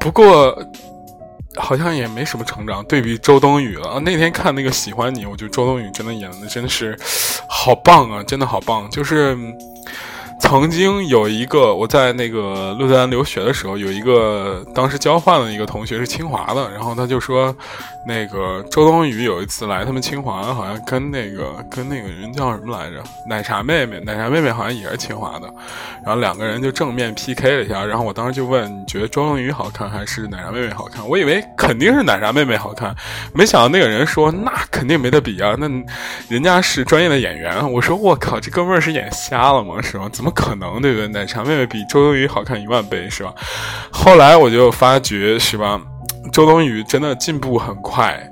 [0.00, 0.58] 不过
[1.56, 4.00] 好像也没什么成长，对比周冬雨了。
[4.00, 6.98] 那天看那个喜欢你，我觉得周冬雨真的演的真的是
[7.50, 9.36] 好棒啊，真的好棒，就是。
[10.38, 17.54] 曾经有一个我在那个鹿特丹留学的时候，有一个当时交换的一个同学是清华的，然后他就说，
[18.06, 25.52] 那个周冬雨有一次来他们清华，好像跟那个跟那个人叫什么来着，奶茶妹妹，奶茶妹妹好像也是清华的，
[26.04, 31.06] 然后两个人就正面 PK 了一下，然后我当时就问，你觉得周冬雨好看还是奶茶妹妹好看？
[31.08, 32.94] 我以为肯定是奶茶妹妹好看，
[33.34, 35.66] 没想到那个人说那肯定没得比啊，那
[36.28, 37.72] 人家是专业的演员。
[37.72, 39.80] 我说我靠，这哥们儿是眼瞎了吗？
[39.82, 40.08] 是吗？
[40.12, 40.26] 怎么？
[40.26, 41.08] 怎么可能，对不对？
[41.08, 43.32] 奶茶妹妹比周冬雨好看一万倍，是吧？
[43.92, 45.80] 后来我就发觉，是吧？
[46.36, 48.22] 周冬雨真的进步很快。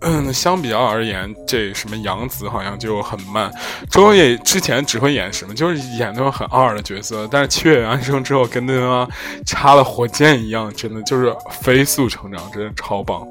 [0.00, 3.52] 嗯，相比较而言，这什么杨紫好像就很慢。
[3.90, 7.28] 周冬雨之前只会演什么，就是演那种很二的角色。
[7.30, 9.06] 但是七月安生之后，跟那个
[9.44, 13.28] 插了火箭一样，真的就是飞速成长，真的超棒。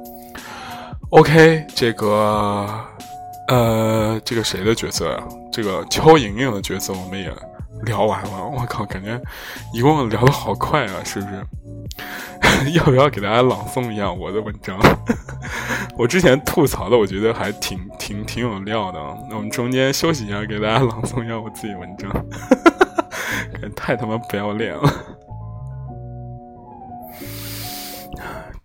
[1.09, 2.69] OK，这个，
[3.47, 5.23] 呃，这个谁的角色呀？
[5.51, 7.33] 这个邱莹莹的角色我们也。
[7.83, 9.17] 聊完了，我靠，感觉
[9.73, 11.45] 一共聊的好快啊，是不是？
[12.73, 14.79] 要不要给大家朗诵一下我的文章？
[15.97, 18.99] 我之前吐槽的，我觉得还挺挺挺有料的。
[19.29, 22.11] 那我们中间休息一下，给大家朗诵一下我自己文章，
[23.51, 24.93] 感觉太他妈不要脸了。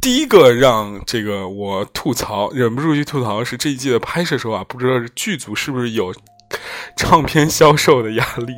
[0.00, 6.14] 第一个让这个我吐槽，忍不住去吐槽是这一季的拍摄手法，不知道剧组是不是有。
[6.96, 8.54] 唱片销售的压力，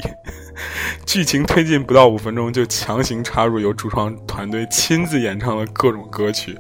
[1.07, 6.59] 剧情推进不到五分钟就强行插入由主创团队亲自演唱的各种歌曲，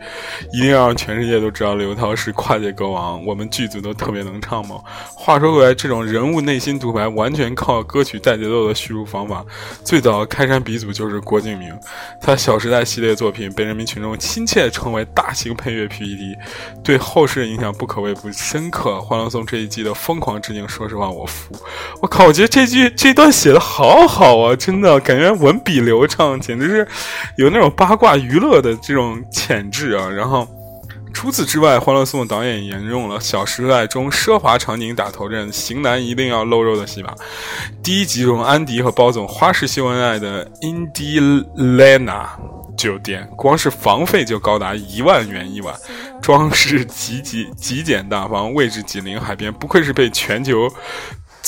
[0.52, 3.24] 一定要让全世界都知道刘涛是跨界歌王。
[3.24, 4.76] 我们剧组都特别能唱吗？
[5.14, 9.44] 话说回来，这种人物内心独白完全靠歌曲带节奏的叙述方法，
[9.82, 11.74] 最早开山鼻祖就是郭敬明。
[12.20, 16.36] 他《小时代》系列作品被人民群众亲切称为“大型配乐 PPT”，
[16.84, 18.90] 对后世影响不可谓不深刻。
[19.00, 21.56] 《欢乐颂》这一季的疯狂致敬，说实话，我服。
[22.02, 22.26] 我靠！
[22.26, 26.88] 我觉得这句这段写的好好好啊，真的感觉文笔流畅，简直是
[27.36, 30.08] 有那种八卦娱乐的这种潜质啊。
[30.08, 30.44] 然后
[31.14, 37.14] 除此之外，《欢乐颂》的导演沿用了《小时代》中奢华场景打头阵，型男一定要露肉的戏码。
[37.80, 42.26] 第一集中，安迪和包总花式秀恩爱的 Indilana
[42.76, 45.72] 酒店，光是房费就高达一万元一晚，
[46.20, 50.68] 装饰极极极简大方，位置紧邻海边，不愧是被全球。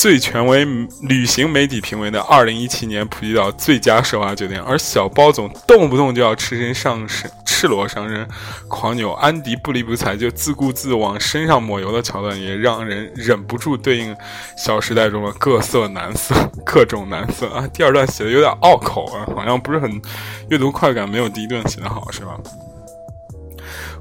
[0.00, 0.64] 最权威
[1.02, 8.24] 旅行媒体评为的二零一七年普吉岛最佳奢华酒店，而小包总动不动就要赤身上身、赤裸上身
[8.68, 14.14] 狂扭，安迪不理不睬就自顾自往身上抹油的桥段，也让人忍不住对应
[14.56, 16.32] 《小时代》中的各色男色、
[16.64, 17.66] 各种男色啊。
[17.74, 20.00] 第二段写的有点拗口啊，好像不是很
[20.48, 22.38] 阅读快感，没有第一段写的好，是吧？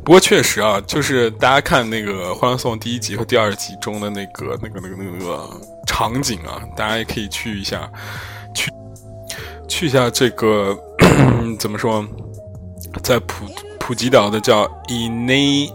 [0.06, 5.50] 不过确实啊，就是大家看那个《欢乐颂》第一集和第二集中的那个、那个、那个、那个
[5.88, 7.90] 场景啊，大家也可以去一下，
[8.54, 8.70] 去
[9.68, 10.78] 去一下这个
[11.58, 12.06] 怎么说，
[13.02, 13.46] 在普
[13.80, 15.74] 普吉岛的叫伊尼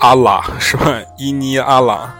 [0.00, 1.00] 阿拉是吧？
[1.18, 2.12] 伊尼阿拉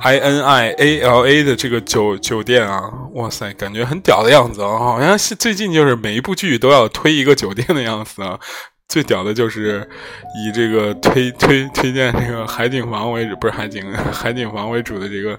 [0.00, 8.40] ，I N I A L A 的这个酒酒店啊，哇塞，感觉很屌的样子啊，好像是最近就是每一部剧都要推一个酒店的样子啊。
[8.88, 9.88] 最屌的就是
[10.34, 15.38] 以这个推推推荐这个海景房为主，不是海景海景房为主的这个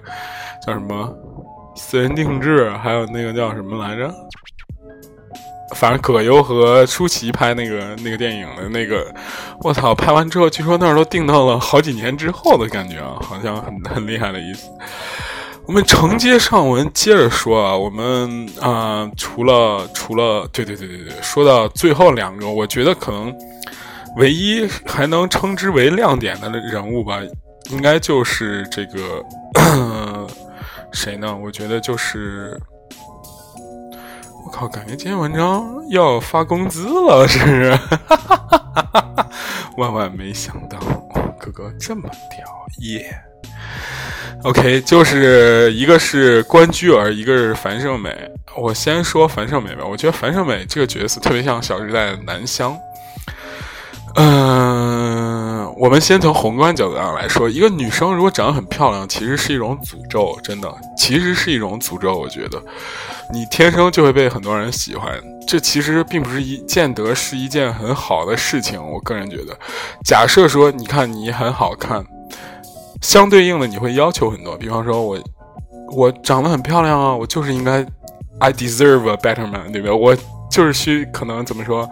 [0.66, 1.14] 叫什么
[1.74, 4.12] 私人定制，还有那个叫什么来着？
[5.74, 9.06] 反正葛优和舒淇拍那个那个电影的那个，
[9.62, 9.94] 我操！
[9.94, 14.68] 拍完之后，据说那儿都定到了好几年之后的感觉啊，好像很很厉害的意思。
[15.64, 23.34] 我们承接上文，接着说啊，我们啊，除了除了，对对对对对，说到最后两个，我觉得可能
[24.18, 27.18] 唯一还能称之为亮点的人物吧，
[27.70, 29.24] 应该就是这个
[30.92, 31.36] 谁呢？
[31.36, 32.60] 我觉得就是。
[34.44, 37.78] 我靠，感觉今天文章要发工资了，是不是？
[39.78, 40.78] 万万没想到，
[41.38, 42.44] 哥哥这么屌
[42.80, 43.14] 耶
[44.42, 48.14] ！OK，就是一个是关雎尔，一个是樊胜美。
[48.56, 52.76] 我先说樊胜美吧，我觉得樊胜美这个角色特别像《小时代》的南湘。
[54.14, 62.18] 嗯，我们先从宏观角度上来说，一个女生如果长得很漂亮，其实是一种诅咒，真的，其实是一种诅咒。
[62.18, 62.62] 我觉得，
[63.32, 65.10] 你天生就会被很多人喜欢，
[65.46, 68.78] 这其实并不是一见得是一件很好的事情。
[68.86, 69.58] 我个人觉得，
[70.04, 72.04] 假设说，你看你很好看，
[73.00, 75.18] 相对应的你会要求很多，比方说我，
[75.90, 77.82] 我长得很漂亮啊，我就是应该
[78.40, 79.96] ，I deserve a better man，对不对？
[79.96, 80.14] 我
[80.50, 81.88] 就是需可能怎么说？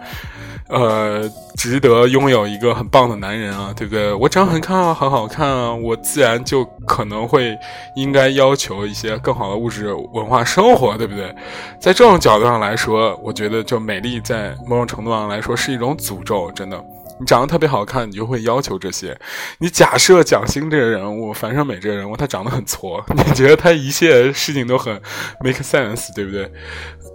[0.71, 4.13] 呃，值得拥有一个很棒的男人啊，对不对？
[4.13, 7.57] 我长得很看啊，很好看啊，我自然就可能会
[7.97, 11.35] 应该要求一些更好的物质文化生活，对不对？
[11.79, 16.81] 在这种角度上来说，我觉得就美丽在某种程度上来说是一种诅咒，真的。
[17.19, 19.15] 你长得特别好看，你就会要求这些。
[19.59, 24.99] 你假设蒋欣这个人物，樊胜美这个人物，他长得很挫，你觉得他一切事情都很
[25.41, 26.51] make sense，对不对？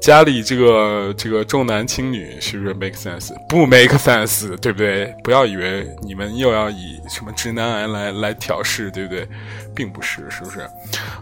[0.06, 3.34] 家里这个这个重男轻女是不是 make sense？
[3.48, 5.12] 不 make sense，对不对？
[5.24, 9.26] 不要以为你们又要以什么直男癌来来挑事，对不对？
[9.74, 10.64] 并不是，是不是？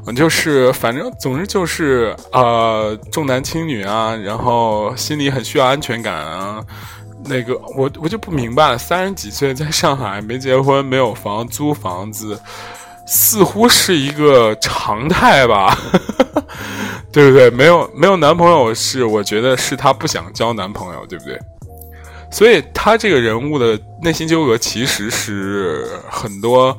[0.06, 6.62] 嗯，就是反正总之就是呃重男轻女啊，然后心里很需要安全感啊。
[7.24, 12.38] 那个我我就不明白了，三十几岁在上海没结婚没有房租房子，
[13.06, 15.74] 似乎是一个常态吧。
[17.14, 17.48] 对不对？
[17.48, 21.38] 没有没有男朋友是，我觉得是他不想交男朋友，对不对？
[22.28, 26.76] 所以他这个人物的内心纠葛，其实是很多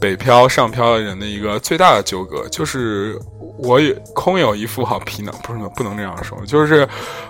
[0.00, 3.16] 北漂上漂的人的一个最大的纠葛，就是
[3.58, 6.86] 我有空有一副好皮囊，不是不能这样说，就是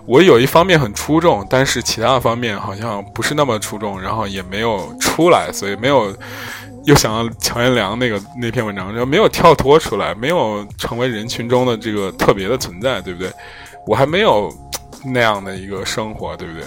[0.06, 6.10] 我有一方面很出众，但是其他的方面好像不是那么出众，然后也没有出来，所以没有。
[6.86, 13.30] 又想到乔彦良那个那篇文章，就没有跳脱出来，没有成为人群中的这个特别的存在，对不对？
[13.86, 14.52] 我还没有
[15.04, 16.62] 那样的一个生活，对不对？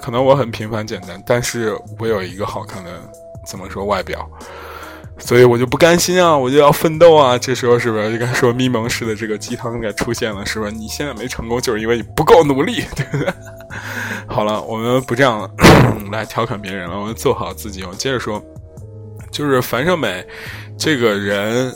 [0.00, 2.90] 可能我很平凡简单，但是我有一个好看的
[3.44, 4.24] 怎么说外表，
[5.18, 7.36] 所以我就不甘心啊，我就要奋斗啊！
[7.36, 10.70] 这时候是不是就该说咪蒙式的这个鸡汤该出现了，是不是？
[10.70, 13.26] 你现在没成功，就是因为你不够努力，对不对？
[14.28, 15.50] 好了，我们不这样
[16.12, 17.82] 来调侃别人了，我们做好自己。
[17.82, 18.40] 我接着说。
[19.30, 20.26] 就是樊胜美，
[20.78, 21.72] 这个人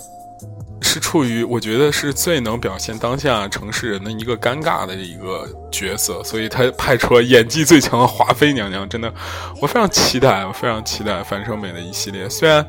[0.80, 8.88] 是处于我觉得是最能表现当下城市人的一个尴尬的一个角色，所以他派出了演技最强的华妃娘娘。
[8.88, 9.12] 真的，
[9.60, 12.28] 我非常期待，我非常期待樊胜美的一系列。
[12.28, 12.66] 虽然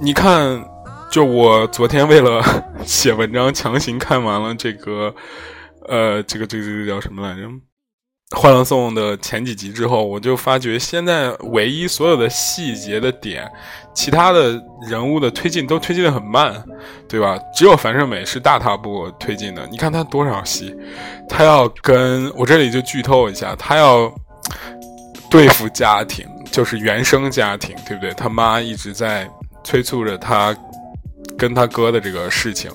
[0.00, 0.62] 你看，
[1.10, 2.42] 就我昨天为了
[2.84, 5.14] 写文章，强行看完了这个，
[5.88, 7.42] 呃，这个这个这个叫什么来着？
[8.34, 13.48] 《欢乐颂》的前几集之后，我就发觉现在唯一所有的细节的点，
[13.94, 16.60] 其他的人物的推进都推进的很慢，
[17.08, 17.38] 对吧？
[17.54, 19.64] 只有樊胜美是大踏步推进的。
[19.70, 20.74] 你看他多少戏，
[21.28, 24.12] 他要跟我这里就剧透一下，他要
[25.30, 28.12] 对付家庭，就是原生家庭，对不对？
[28.14, 29.30] 他妈一直在
[29.62, 30.52] 催促着他
[31.38, 32.72] 跟他哥的这个事情。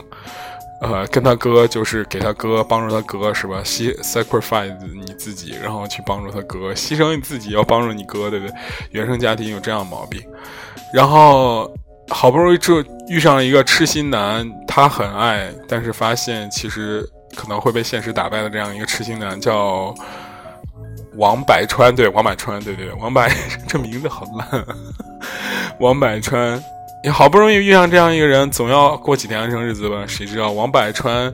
[0.82, 3.62] 呃，跟他哥就是给他哥帮助他哥是吧？
[3.63, 8.56] 牺 sacrifice 你自己，然后去帮助他哥，牺牲你自己要帮助你哥，对不对？
[8.89, 10.20] 原生家庭有这样的毛病，
[10.91, 11.72] 然后
[12.10, 19.93] 好不容易就遇上了一个痴心男，他很爱，但是发现其实可能会被现实打败的这样一个痴心男，叫
[21.16, 23.32] 王百川，对，王百川，对对，王百
[23.68, 24.66] 这名字好烂，
[25.80, 26.60] 王百川。
[27.04, 30.06] 你好不容易遇上这样一个人，总要过几天安生日子吧？
[30.08, 31.34] 谁知道王柏川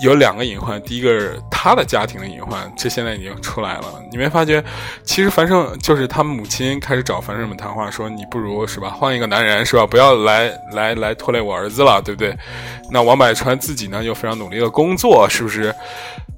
[0.00, 3.84] 有两个隐患，第一个是他的家庭的隐患，这现在已经出来了。
[4.10, 4.62] 你没发觉？
[5.04, 12.36] 其实樊胜就是他母亲开始找樊胜美谈话，说你不如是吧，换一个男人是吧，不要来来来拖累我儿子了，对不对？
[12.90, 15.74] 那王百川自己呢又非常努力的工作，是不是？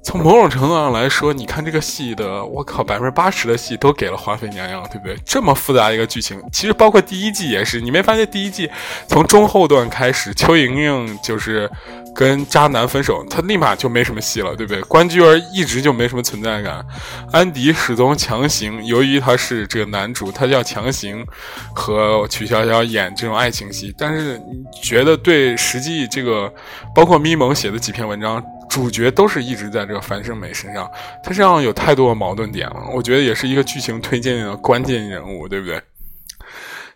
[0.05, 5.17] 从某种程度上来说，你看这个戏的，我靠，百分之八十的戏都给了华妃娘娘，对不对？
[5.25, 8.69] 这么复杂一个剧情，其实包括第一季也是，你没发现第一季
[9.07, 11.71] 从中后段开始，邱莹莹就是
[12.15, 14.81] 跟渣男分手，他立马就没什么戏了，对不对？
[14.83, 16.85] 关雎儿一直就没什么存在感，
[17.31, 21.25] 安迪始终强行，由于他是这个男主，他要强行
[21.73, 23.93] 和曲筱绡演这种爱情戏。
[23.97, 26.53] 但是你觉得对实际这个，
[26.93, 30.87] 包括咪蒙写的几篇文章，主角都是一直在这个樊胜美身上，
[31.23, 32.83] 他这样有太多的矛盾点了。
[32.93, 35.81] 我觉得也是一个剧情推进的关键人物，对不对？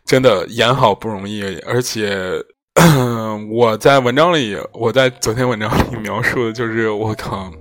[0.05, 2.32] 真的演好不容易，而且。
[3.49, 7.51] 我在文章里，我在昨天文章里描述的就是，我靠，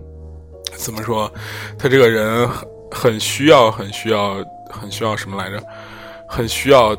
[0.75, 1.33] 怎么说？
[1.79, 2.47] 他这个人
[2.91, 4.35] 很需要，很需要，
[4.71, 5.63] 很需要什么来着？
[6.29, 6.95] 很需要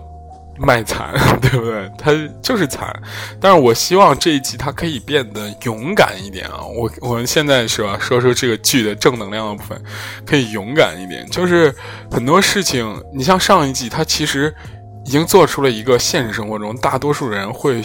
[0.57, 1.91] 卖惨，对不对？
[1.95, 2.11] 他
[2.41, 2.91] 就是惨。
[3.39, 6.65] 但是我希望这一集他可以变得勇敢一点啊！
[6.65, 7.99] 我我们现在是吧？
[8.01, 9.79] 说说这个剧的正能量的部分，
[10.25, 11.23] 可以勇敢一点。
[11.29, 11.71] 就是
[12.09, 14.51] 很多事情，你像上一季，他其实。
[15.07, 17.81] 已经做出了一个现实生活中大多数人会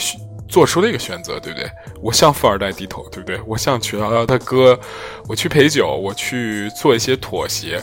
[0.52, 1.66] 做出的一个选择，对不对？
[2.02, 3.40] 我向富二代低头，对不对？
[3.46, 4.78] 我向曲筱绡他哥，
[5.26, 7.82] 我去陪酒，我去做一些妥协。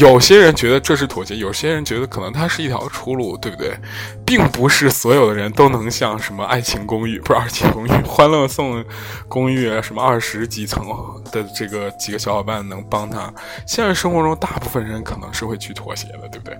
[0.00, 3.76] 有些人觉得这是妥协，有些人觉得可能它是一条出路，对不对？
[4.24, 8.82] 并不是所有的人都能像什么《爱情公寓》不是《爱情公寓》《欢乐颂
[9.28, 10.86] 公寓啊》什么二十几层
[11.30, 13.30] 的这个几个小伙伴能帮他。
[13.66, 16.56] 现实生活中，大部分人可能是会去妥协的，对不对？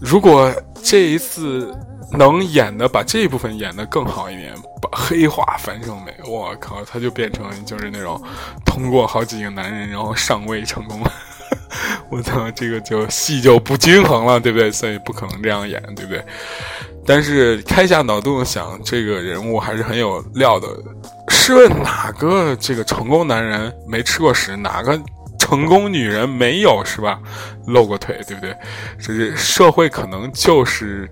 [0.00, 1.72] 如果这一次。
[2.12, 4.52] 能演的把这一部分演的更好一点，
[4.92, 8.20] 黑化樊胜美，我靠，他就变成就是那种
[8.64, 11.12] 通过好几个男人然后上位成功了，
[12.10, 14.70] 我操，这个就戏就不均衡了，对不对？
[14.70, 16.24] 所以不可能这样演，对不对？
[17.06, 20.68] 但是开下脑洞想，这个人物还是很有料的。
[21.28, 24.56] 试问哪个这个成功男人没吃过屎？
[24.56, 25.00] 哪个
[25.38, 27.18] 成功女人没有是吧？
[27.66, 28.54] 露过腿，对不对？
[28.98, 31.08] 这是社会可能就是。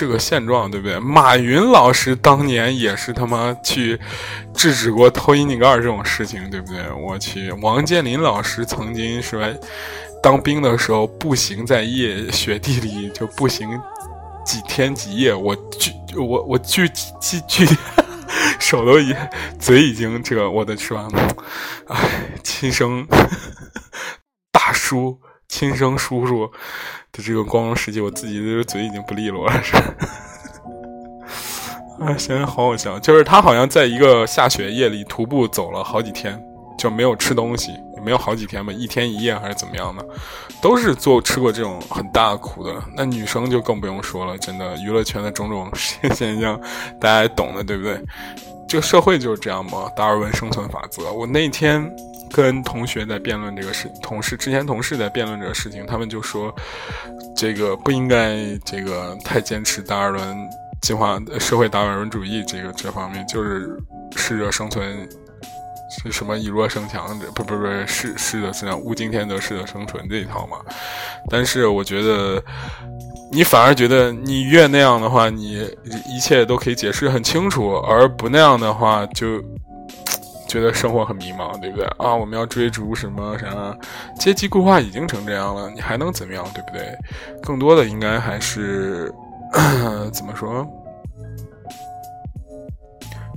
[0.00, 0.98] 这个现状对不对？
[0.98, 4.00] 马云老师当年也是他妈去
[4.54, 6.90] 制止过偷阴盖这种事情，对不对？
[6.92, 9.46] 我去，王健林老师曾经是吧，
[10.22, 13.78] 当兵的时候步行在夜雪地里就步行
[14.42, 16.88] 几天几夜，我举我我举
[17.20, 17.66] 举举
[18.58, 19.14] 手都已
[19.58, 21.06] 嘴已经这个我的是吧？
[21.88, 22.08] 哎，
[22.42, 23.06] 亲生
[24.50, 26.50] 大叔，亲生叔叔。
[27.12, 29.76] 的这个光荣事迹，我自己的嘴已经不利落了，是。
[32.00, 36.40] 啊， 现在好好笑，就是他好像在一个下雪夜里徒步走了好几天，
[36.78, 40.04] 就没有吃东西，也没有好几天吧，一天一夜还是怎么样的，
[40.62, 42.72] 都是做吃过这种很大苦的。
[42.96, 45.70] 那女生就更不用说了，真的，娱乐圈的种种
[46.14, 46.58] 现象，
[47.00, 48.00] 大家懂的，对不对？
[48.68, 51.12] 这个社会就是这样嘛，达尔文生存法则。
[51.12, 51.90] 我那天。
[52.32, 56.54] 跟同学在辩论这个事，同事之前同事在辩论这个事情，他们就说，
[57.36, 60.48] 这个不应该这个太坚持达尔文
[60.80, 63.76] 进化社会达尔文主义这个这方面，就是
[64.16, 65.08] 适者生存，
[65.90, 70.58] 是什么以弱胜强，不不不适适者生存，物竞天择适者生存这一套嘛。
[71.28, 72.42] 但是我觉得，
[73.32, 75.68] 你反而觉得你越那样的话，你
[76.06, 79.42] 一切都可以解释很清楚，而不那样的话就。
[80.50, 82.12] 觉得生活很迷茫，对不对啊？
[82.12, 83.72] 我们要追逐什么啥？
[84.18, 86.92] 阶级固化已经成这样了，你还能怎么样，对不对？
[87.40, 89.14] 更多的应该还是
[90.12, 90.66] 怎么说？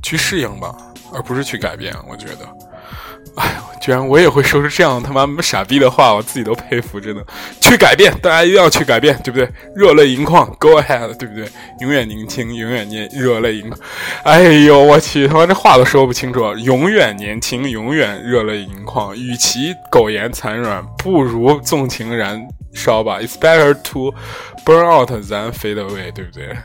[0.01, 0.76] 去适应吧，
[1.14, 1.95] 而不是去改变。
[2.09, 2.72] 我觉得。
[3.36, 7.25] 哎呦，居然我也会说出这样他妈傻逼的话，我自己都佩服，真的。
[7.59, 9.49] 去改变，大家一定要去改变，对不对？
[9.75, 11.47] 热泪盈眶，Go ahead，对不对？
[11.79, 13.79] 永远年轻，永远年热泪盈眶。
[14.23, 16.53] 哎呦，我去，他妈这话都说不清楚。
[16.57, 19.15] 永远年轻，永远热泪盈眶。
[19.17, 22.39] 与其苟延残喘，不如纵情燃
[22.73, 23.19] 烧吧。
[23.19, 24.13] It's better to
[24.65, 26.55] burn out than fade away，对不对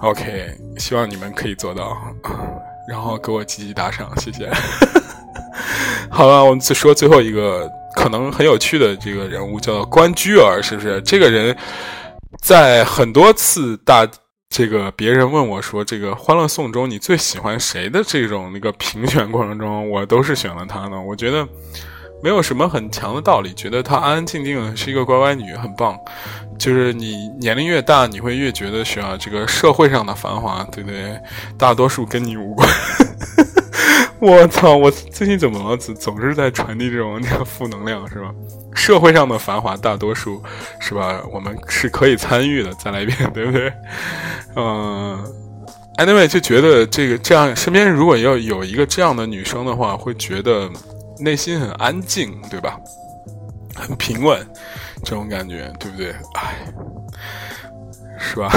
[0.00, 1.96] ？OK，希望你们可以做到，
[2.88, 4.50] 然后给我积极打赏，谢谢。
[6.10, 11.00] 好了，我们再说最后一个可能很有趣的这个人物，叫关雎尔，是不是？
[11.02, 11.56] 这个人
[12.42, 14.06] 在很多次大
[14.48, 21.00] 这个别人问我说这个《欢乐颂》中你最喜欢谁的这种那个评选过程中，我都是选了他呢。
[21.00, 21.48] 我觉得
[22.22, 25.98] 没有什么很强的道理，觉得她安安静静的是一个乖乖女，很棒。
[26.58, 31.20] 就是你年龄越大，你会越觉得需要这个社会上的繁华，对不对？
[31.58, 32.68] 大多数跟你无关。
[34.20, 34.74] 我操！
[34.74, 35.76] 我最近怎么了？
[35.76, 38.30] 总总是在传递这种负能量，是吧？
[38.74, 40.42] 社会上的繁华，大多数
[40.80, 41.20] 是吧？
[41.30, 42.72] 我们是可以参与的。
[42.74, 43.70] 再来一遍，对不对？
[44.56, 45.22] 嗯
[45.98, 50.70] ，anyway，就觉得这个这样，身边如果要有一个这样的女生的话，会觉得
[51.18, 52.78] 内心很安静，对吧？
[53.74, 54.46] 很平稳，
[55.04, 56.14] 这种感觉，对不对？
[56.34, 56.66] 哎，
[58.18, 58.50] 是吧？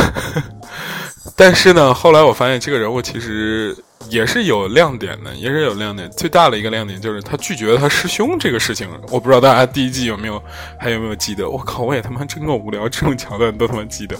[1.35, 3.75] 但是呢，后来我发现这个人物其实。
[4.09, 6.09] 也是有亮点的，也是有亮点。
[6.11, 8.87] 最大的一个亮点就是他拒绝了他师兄这个事情。
[9.09, 10.41] 我不知道大家第一季有没有
[10.79, 11.49] 还有没有记得？
[11.49, 14.15] 我靠，我也他妈真够无聊，这种桥段都他妈记得。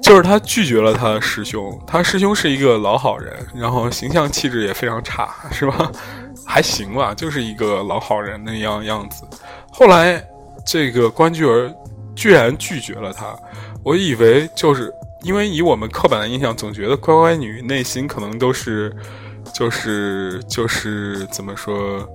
[0.00, 5.90] 就是他拒绝了他师兄，他师兄是一个老好人，然后形象气质也非常差，是吧？
[6.46, 9.24] 还行吧，就是一个老好人那样样子。
[9.70, 10.22] 后来
[10.64, 11.72] 这个关雎儿
[12.14, 13.36] 居然拒绝了他，
[13.82, 14.92] 我以为就是。
[15.22, 18.90] 因为以我们刻板的印象，总觉得乖乖女内心可能都是，
[19.52, 22.08] 就是就是怎么说，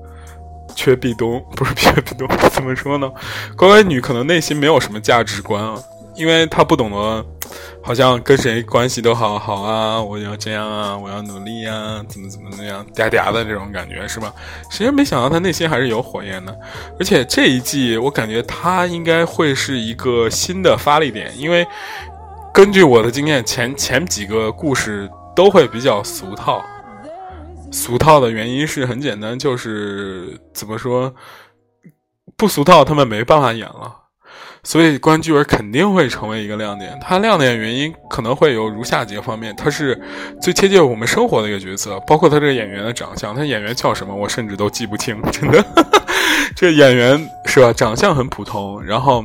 [0.76, 3.08] 缺壁咚，不是 缺壁咚，怎么说呢？
[3.56, 5.80] 乖乖女可能内心没有什么价值观啊，
[6.16, 7.26] 因为他不懂得，
[7.84, 14.34] 好像跟谁关系都好好啊，我要这样啊，我要努力啊，怎么怎么那样嗲嗲的这种感觉是吧？
[14.70, 16.58] 谁也没想到他内心还是有火焰的，
[17.00, 21.66] 而且这一季我感觉他应该会是一个新的发力点，因为。
[22.54, 26.64] 根据我的经验，前前几个故事都会比较俗套。
[27.70, 31.14] 俗套的原因是很简单，就是怎么说，
[32.38, 33.94] 不俗套，他们没办法演了。
[34.66, 37.00] 所以关雎尔肯定会成为一个亮点。
[37.00, 39.98] 它亮点原因可能会有如下几个方面：它是
[40.42, 43.34] 最贴近我们生活的一个角色，包括他这个演员的长相。
[43.34, 45.64] 他演员叫什么，我甚至都记不清，真的。
[46.58, 47.72] 这演员是吧？
[47.72, 49.24] 长相很普通，然后。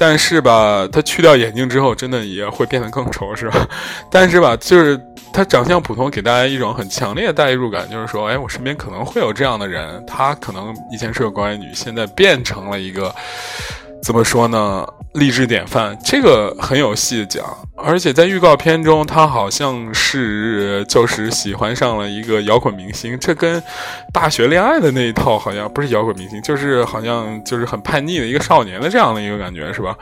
[0.00, 3.66] 但是吧，他去掉眼镜之后，真的也会变得更丑，是吧？
[4.08, 4.96] 但是吧，就是
[5.32, 13.12] 他长相普通，给大家一种很强烈的代入感，就是说，哎，我身边可能会有这样的人，他可能以前是个乖女，现在变成了一个，
[14.02, 14.86] 怎么说呢？
[15.14, 17.44] 励志典范，这个很有戏讲，
[17.82, 23.62] 而且在预告片中，他好像是就是喜欢上了一个摇滚明星，这跟
[24.12, 29.96] 大学恋爱的那一套好像不是摇滚明星，就是好像就是很叛逆的一个少年的这样的一个感觉，是吧？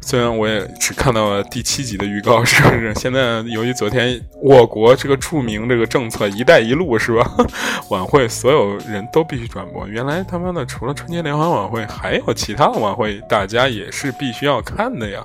[0.00, 2.94] 虽然我也只看到了第七集的预告，是不是？
[2.94, 7.30] 现在由于昨天我国这个著名这个政策“一带一路”是吧？
[7.90, 14.46] 晚会所有人都必须转播，原来他妈的除了春节联欢晚会，还有其他的晚会，大家也是必须。
[14.46, 15.20] 要看的呀，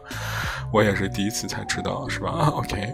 [0.72, 2.93] 我也是第一次才知道，是吧？OK，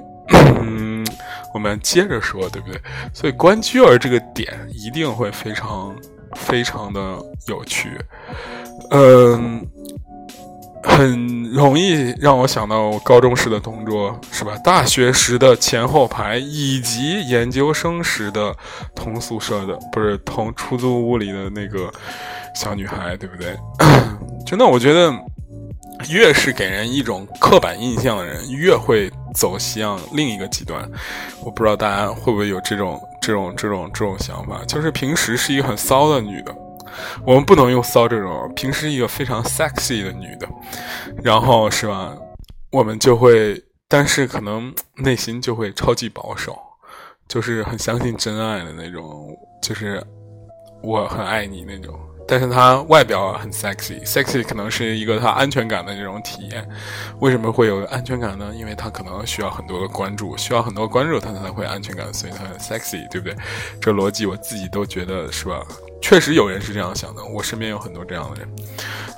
[0.61, 1.05] 嗯，
[1.53, 2.81] 我们接着说，对不对？
[3.13, 5.95] 所以关雎尔这个点一定会非常
[6.35, 6.99] 非常的
[7.47, 7.91] 有趣，
[8.89, 9.63] 嗯，
[10.83, 14.57] 很容易让我想到我高中时的同桌，是吧？
[14.63, 18.55] 大学时的前后排，以及研究生时的
[18.95, 21.91] 同宿舍的，不是同出租屋里的那个
[22.55, 23.55] 小女孩，对不对？
[24.47, 25.13] 真的，我觉得。
[26.09, 30.89] 越是给人一种刻板印象的人，越会走向另一个极端。
[31.43, 36.55] 我不知道大家会不会有这种、这种、这种、这种想法，就是平时是一个很骚的女的，
[37.25, 40.47] 我们不能用骚这种，平时一个非常 sexy 的女的，
[41.23, 42.15] 然后是吧？
[42.71, 46.57] 我们就会，但是可能内心就会超级保守，
[47.27, 50.01] 就是很相信真爱的那种，就是
[50.83, 51.97] 我很爱你那种。
[52.27, 56.67] 但是他外表很 sexy，sexy 可能是一个他安全感的这种体验。
[57.19, 58.51] 为什么会有安全感呢？
[58.53, 63.35] 因为他可能需要很多的关注，需要很多关注他才会安全感，所以他很 sexy，对不对？
[63.79, 65.61] 这逻辑我自己都觉得是吧？
[66.01, 68.47] 确实有人是这样想的，我身边有很多这样的人。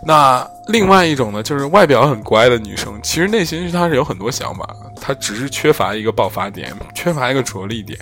[0.05, 7.99] 那另外一种呢，就是外表很乖的女生，其实内心她是有很多想法，她只是缺乏一个爆发点，缺乏一个着力点。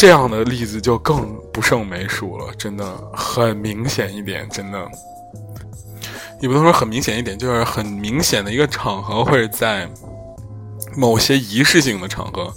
[0.00, 4.88] 这样的例子就更不胜枚数了，真的很明显一点，真的，
[6.40, 9.90] 也不能说很明显一点，就是很明显的一个场合，会在
[10.96, 12.54] 某些仪式性的场合，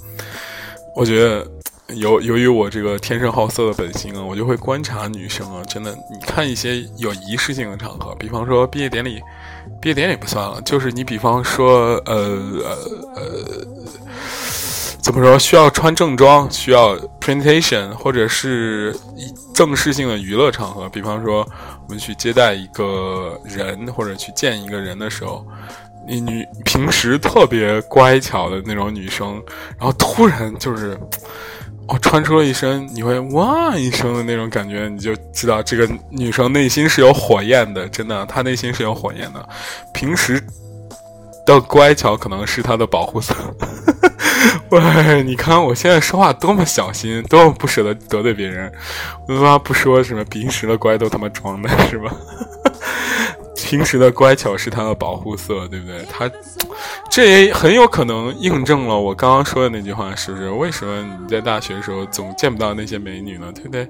[0.96, 1.52] 我觉得
[1.96, 9.20] 由由于我这个天生好色的本性啊，我就会观察女生啊，真的，你看一些有仪式性的场合，比方说毕业典礼，
[9.82, 12.16] 毕业典礼不算了，就是你比方说呃
[12.64, 12.78] 呃
[13.16, 13.68] 呃。
[15.02, 15.38] 怎么说？
[15.38, 18.96] 需要穿正装，需要 presentation，或者是
[19.54, 21.40] 正式性的娱乐场合，比方说
[21.86, 25.46] 我们去接待一个人，或者去见一个人的时候，
[26.08, 29.42] 你女平时特别乖巧的那种女生，
[29.78, 30.96] 然后突然就是
[31.88, 39.50] 哦穿出了一身，你会哇一声的那种感觉，你就知道这个女生内心是有火焰的，真的，她内心是有火焰的。
[39.94, 40.42] 平时
[41.46, 43.34] 的乖巧可能是他的保护色。
[44.70, 48.72] 喂，你看我现在说话多么小心，多么不舍得得罪别人。
[49.28, 52.12] 我他妈不说什么平时的乖都他妈装的是吧？
[53.56, 56.06] 平时的乖巧是他的保护色，对不对？
[56.10, 56.30] 他
[57.10, 60.50] 这也很有可能印证了我刚刚说的那句话，是不是？
[60.50, 63.50] 为什么你在大学的时候总见不到那些美女呢？
[63.54, 63.88] 对不对？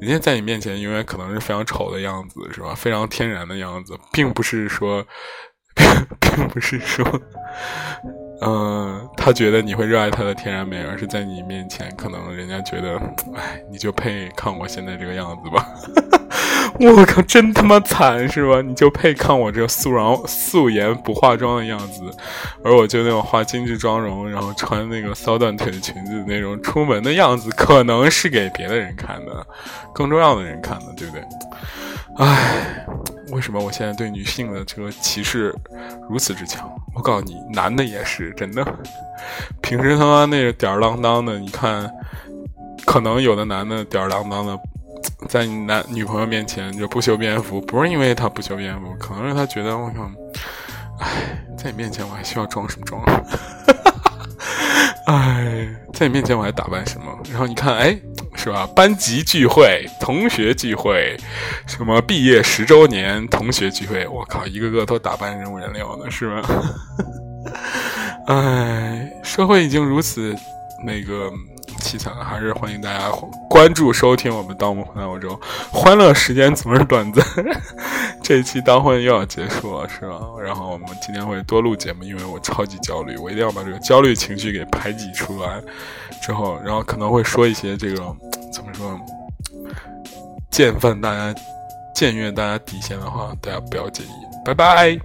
[0.00, 2.72] 人家在你面前永远可能是非常丑的样子，是吧？
[2.76, 5.04] 非常天然的样子，并不是说，
[6.20, 7.04] 并 不是说。
[8.42, 12.98] 嗯，他觉得你会热爱他的天然美，而是在你面前，可能人家觉得，
[13.34, 15.66] 哎，你就配看我现在这个样子吧。
[16.78, 18.60] 我靠，真他妈惨是吧？
[18.60, 22.02] 你就配看我这素然素颜不化妆的样子，
[22.62, 29.46] 而我就那种化精致妆容，然后穿那个骚断腿的裙子那种出门的样子，可能是给别的人看的，
[29.94, 31.24] 更重要的人看的，对不对？
[32.18, 32.84] 唉，
[33.30, 35.54] 为什么我现在对女性的这个歧视
[36.08, 36.70] 如此之强？
[36.94, 38.64] 我告诉你，男的也是真的。
[39.60, 41.90] 平时他妈那个吊儿郎当的，你看，
[42.84, 44.58] 可能有的男的吊儿郎当的。
[45.28, 50.10] 在你男女朋友面前就不修边幅，不是因为他不修边幅，可能是他觉得我靠，
[51.00, 53.02] 哎，在你面前我还需要装什么装？
[55.06, 57.06] 哎，在你面前我还打扮什么？
[57.30, 57.96] 然后你看，哎，
[58.34, 58.68] 是吧？
[58.74, 61.16] 班级聚会、同学聚会，
[61.66, 66.42] 什么毕业十周年同学聚会，我靠，一个个都打扮人五人六的，是吧？
[68.26, 70.34] 哎，社会已经如此
[70.84, 71.32] 那个。
[71.78, 73.10] 凄惨，还是欢迎大家
[73.48, 75.30] 关注收听我们《盗墓回来欧洲》，
[75.70, 77.24] 欢乐时间总是短暂。
[78.22, 80.20] 这一期当婚又要结束了，是吧？
[80.42, 85.60] 然后我们今天会多录节目，因为我超级焦虑，我一定要把这个焦虑情绪给排挤出来。
[86.22, 87.96] 之后，然后可能会说一些这个
[88.52, 89.00] 怎么说，
[90.50, 91.34] 见犯大家、
[91.94, 94.08] 僭越大家底线的话，大家不要介意。
[94.44, 94.98] 拜拜。